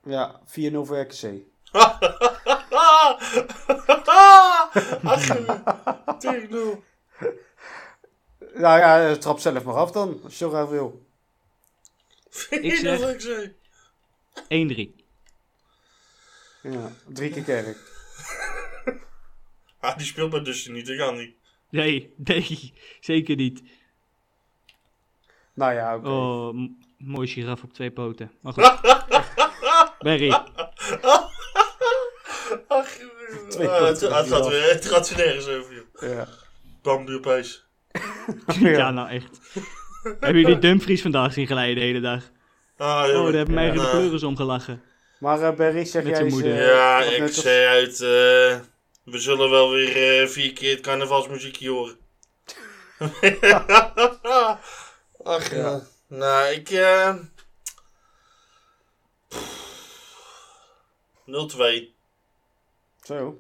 Ja, 0.04 0.40
4-0 0.46 0.86
voor 0.86 1.00
RKC. 1.00 1.24
Ach, 5.04 5.26
tegen 6.20 6.50
nul. 6.50 6.84
Nou 8.54 8.80
ja, 8.80 9.16
trap 9.18 9.40
zelf 9.40 9.64
maar 9.64 9.76
af 9.76 9.92
dan, 9.92 10.20
als 10.24 10.32
je 10.32 10.38
zo 10.38 10.50
graag 10.50 10.68
wil. 10.70 11.06
Vind 12.30 12.64
Ik 12.66 12.72
je 12.72 12.78
zeg- 12.78 13.00
dat 13.00 13.10
ik 13.10 13.22
zei? 13.22 13.56
1-3. 14.50 14.96
Ja, 16.62 16.92
drie 17.08 17.30
keer 17.32 17.44
kerk. 17.44 17.78
Ah, 19.82 19.98
die 19.98 20.06
speelt 20.06 20.30
bij 20.32 20.42
dus 20.44 20.68
niet, 20.68 20.88
dat 20.88 20.98
kan 20.98 21.18
niet. 21.18 21.36
Nee, 21.70 22.14
nee, 22.18 22.74
zeker 23.00 23.36
niet. 23.36 23.62
Nou 25.54 25.74
ja, 25.74 25.96
oké. 25.96 26.08
Oh, 26.10 26.54
m- 26.54 26.78
mooi 26.98 27.28
giraf 27.28 27.64
op 27.64 27.74
twee 27.74 27.92
poten. 27.92 28.32
Maar 28.42 28.54
goed. 28.58 28.82
Barry, 30.00 30.30
Twee 33.60 33.72
ah, 33.72 33.86
het, 33.86 34.04
gaat 34.04 34.48
weer, 34.48 34.70
het 34.72 34.86
gaat 34.86 35.16
weer 35.16 35.26
nergens 35.26 35.48
over, 35.48 35.74
joh. 35.76 36.10
Ja. 36.12 36.28
Bam, 36.82 37.06
ja. 38.60 38.92
nou 38.92 39.10
echt. 39.10 39.40
Hebben 40.20 40.42
jullie 40.42 40.60
Dumfries 40.60 41.02
vandaag 41.02 41.34
zien 41.34 41.48
glijden 41.48 41.76
de 41.76 41.82
hele 41.82 42.00
dag? 42.00 42.24
Ah, 42.78 43.08
Oh, 43.08 43.24
daar 43.24 43.34
hebben 43.34 43.54
mij 43.54 43.66
Ja. 43.66 43.74
de 43.74 43.90
pleuris 43.90 44.24
om 44.24 44.36
gelachen. 44.36 44.82
Maar 45.20 45.42
eh 45.42 45.56
Berry, 45.56 45.86
zeg 45.86 46.04
Met 46.04 46.12
jij 46.16 46.22
eens... 46.24 46.34
moeder. 46.34 46.60
eh, 46.60 46.68
Ja, 46.68 47.02
ik 47.02 47.34
zei 47.34 47.66
uit, 47.66 47.94
eh, 47.94 48.60
we 49.04 49.20
zullen 49.20 49.50
wel 49.50 49.72
weer 49.72 50.22
eh, 50.22 50.28
vier 50.28 50.54
keer 50.54 50.72
het 50.72 50.82
carnavalsmuziekje 50.82 51.70
horen. 51.70 51.98
Ach 55.24 55.52
ja. 55.56 55.82
Nou, 56.08 56.48
ik... 56.54 56.70
eh 56.70 57.16
0-2. 61.26 61.94
Zo, 63.04 63.38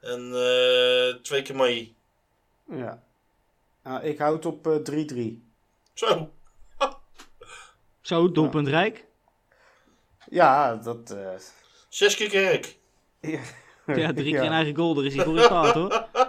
En 0.00 0.32
eh 0.34 1.14
twee 1.22 1.42
keer 1.42 1.56
Mai. 1.56 1.94
ja. 2.64 3.02
Nou, 3.82 4.02
ik 4.04 4.18
houd 4.18 4.46
op 4.46 4.66
eh, 4.66 5.04
3-3. 5.34 5.42
Zo. 5.94 6.30
Zo, 8.00 8.30
doelpunt 8.30 8.68
rijk. 8.68 9.04
Ja, 10.30 10.76
dat... 10.76 11.10
eh, 11.10 11.28
Zes 11.88 12.16
keer 12.16 12.28
kerk. 12.28 12.78
ja, 13.20 13.40
Ja, 13.86 14.12
drie 14.12 14.28
Ja. 14.32 14.38
keer 14.40 14.46
een 14.48 14.52
eigen 14.54 14.76
goal, 14.76 14.94
daar 14.94 15.04
is 15.04 15.14
hij 15.14 15.24
voor 15.24 15.36
in 15.36 15.42
staat 15.44 15.74
hoor. 15.74 16.04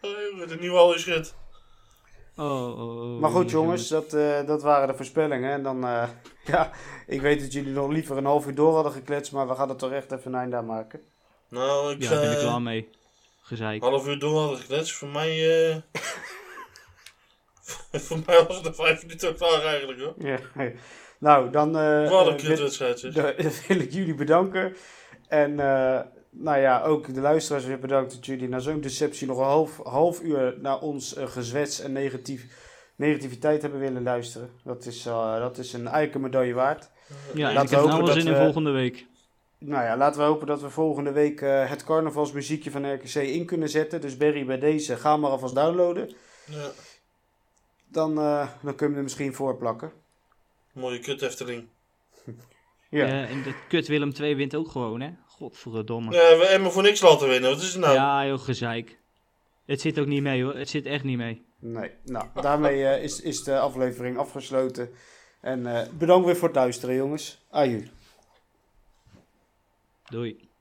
Oh, 0.00 0.10
jongen, 0.30 0.48
de 0.48 0.56
nieuwe 0.56 0.76
al 0.78 0.94
is. 0.94 1.34
Oh, 2.36 2.78
oh, 2.78 2.78
oh, 3.14 3.20
Maar 3.20 3.30
goed 3.30 3.50
jongens, 3.50 3.88
dat, 3.88 4.12
eh, 4.12 4.46
dat 4.46 4.62
waren 4.62 4.88
de 4.88 4.94
voorspellingen. 4.94 5.52
En 5.52 5.62
dan, 5.62 5.84
eh, 5.84 6.08
ja, 6.52 6.70
ik 7.06 7.20
weet 7.20 7.40
dat 7.40 7.52
jullie 7.52 7.72
nog 7.72 7.90
liever 7.90 8.16
een 8.16 8.24
half 8.24 8.46
uur 8.46 8.54
door 8.54 8.74
hadden 8.74 8.92
gekletst, 8.92 9.32
maar 9.32 9.48
we 9.48 9.54
gaan 9.54 9.70
er 9.70 9.76
toch 9.76 9.90
echt 9.92 10.12
even 10.12 10.32
een 10.32 10.38
einde 10.40 10.56
aan 10.56 10.66
maken. 10.66 11.00
Nou, 11.54 11.92
ik 11.92 12.02
Ja, 12.02 12.10
ben 12.10 12.30
ik 12.30 12.36
eh, 12.36 12.42
klaar 12.42 12.62
mee. 12.62 12.88
Gezeik. 13.42 13.82
half 13.82 14.06
uur 14.06 14.18
door 14.18 14.38
hadden 14.40 14.58
gekletst. 14.58 14.92
Voor 14.92 15.08
mij... 15.08 15.60
eh 15.70 15.76
voor 18.06 18.18
mij 18.26 18.44
was 18.46 18.56
het 18.56 18.66
er 18.66 18.74
vijf 18.74 19.02
minuten 19.02 19.36
klaar 19.36 19.62
eigenlijk 19.62 20.00
hoor. 20.00 20.14
Ja. 20.18 20.38
Nou, 21.18 21.50
dan 21.50 21.78
eh, 21.78 22.10
Wat 22.10 22.26
een 22.26 22.36
wil, 22.36 22.48
kutwedstrijd 22.50 23.00
wil 23.68 23.78
ik 23.80 23.92
jullie 23.92 24.14
bedanken. 24.14 24.76
En 25.28 25.60
eh, 25.60 26.00
nou 26.30 26.58
ja, 26.58 26.82
ook 26.82 27.14
de 27.14 27.20
luisteraars 27.20 27.64
weer 27.64 27.78
bedankt 27.78 28.12
dat 28.14 28.26
jullie 28.26 28.48
na 28.48 28.58
zo'n 28.58 28.80
deceptie 28.80 29.26
nog 29.26 29.38
een 29.38 29.44
half, 29.44 29.80
half 29.82 30.22
uur 30.22 30.54
naar 30.60 30.80
ons 30.80 31.14
gezwets 31.18 31.80
en 31.80 31.92
negatief, 31.92 32.46
negativiteit 32.96 33.62
hebben 33.62 33.80
willen 33.80 34.02
luisteren. 34.02 34.50
Dat 34.64 34.86
is, 34.86 35.06
eh, 35.06 35.38
dat 35.38 35.58
is 35.58 35.72
een 35.72 35.86
eiken 35.86 36.20
medaille 36.20 36.54
waard. 36.54 36.90
Ja, 37.34 37.48
en 37.48 37.54
Laten 37.54 37.62
ik 37.62 37.68
we 37.68 37.74
heb 37.74 37.84
hopen 37.84 37.88
nou 37.88 38.04
wel 38.04 38.14
dat 38.14 38.22
zin 38.22 38.32
in 38.32 38.38
volgende 38.40 38.70
week. 38.70 39.06
Nou 39.58 39.84
ja, 39.84 39.96
laten 39.96 40.20
we 40.20 40.26
hopen 40.26 40.46
dat 40.46 40.60
we 40.60 40.70
volgende 40.70 41.12
week 41.12 41.40
eh, 41.40 41.68
het 41.70 41.84
carnavalsmuziekje 41.84 42.70
van 42.70 42.92
RKC 42.94 43.14
in 43.14 43.46
kunnen 43.46 43.68
zetten. 43.68 44.00
Dus 44.00 44.16
Berry, 44.16 44.44
bij 44.46 44.58
deze, 44.58 44.96
ga 44.96 45.16
maar 45.16 45.30
alvast 45.30 45.54
downloaden. 45.54 46.12
Ja, 46.50 46.70
Dan, 47.88 48.18
eh, 48.18 48.48
dan 48.62 48.74
kunnen 48.74 48.90
we 48.90 48.96
er 48.96 49.02
misschien 49.02 49.34
voor 49.34 49.56
plakken. 49.56 49.92
mooie 50.72 50.98
kut 50.98 51.22
Efteling. 51.22 51.66
Ja. 52.88 53.06
Ja. 53.06 53.26
en 53.26 53.42
dat 53.42 53.54
kut 53.68 53.86
Willem 53.88 54.12
2 54.12 54.36
wint 54.36 54.54
ook 54.54 54.68
gewoon, 54.70 55.00
hè? 55.00 55.10
Godverdomme. 55.26 56.12
Ja, 56.12 56.36
we 56.38 56.46
hebben 56.46 56.72
voor 56.72 56.82
niks 56.82 57.00
laten 57.00 57.28
winnen. 57.28 57.50
Wat 57.50 57.62
is 57.62 57.72
het 57.72 57.80
nou? 57.82 57.94
Ja, 57.94 58.26
joh, 58.26 58.38
gezeik. 58.38 58.98
Het 59.66 59.80
zit 59.80 59.98
ook 59.98 60.06
niet 60.06 60.22
mee, 60.22 60.42
hoor. 60.42 60.54
Het 60.56 60.68
zit 60.68 60.86
echt 60.86 61.04
niet 61.04 61.16
mee. 61.16 61.44
Nee, 61.58 61.90
nou, 62.04 62.26
daarmee 62.40 62.84
eh, 62.86 63.02
is, 63.02 63.20
is 63.20 63.42
de 63.44 63.58
aflevering 63.58 64.18
afgesloten. 64.18 64.90
En 65.40 65.66
eh, 65.76 65.88
bedankt 65.92 66.26
weer 66.26 66.36
voor 66.36 66.48
het 66.48 66.56
luisteren, 66.56 66.94
jongens. 66.94 67.44
Aju. 67.50 67.84
Doei. 70.10 70.53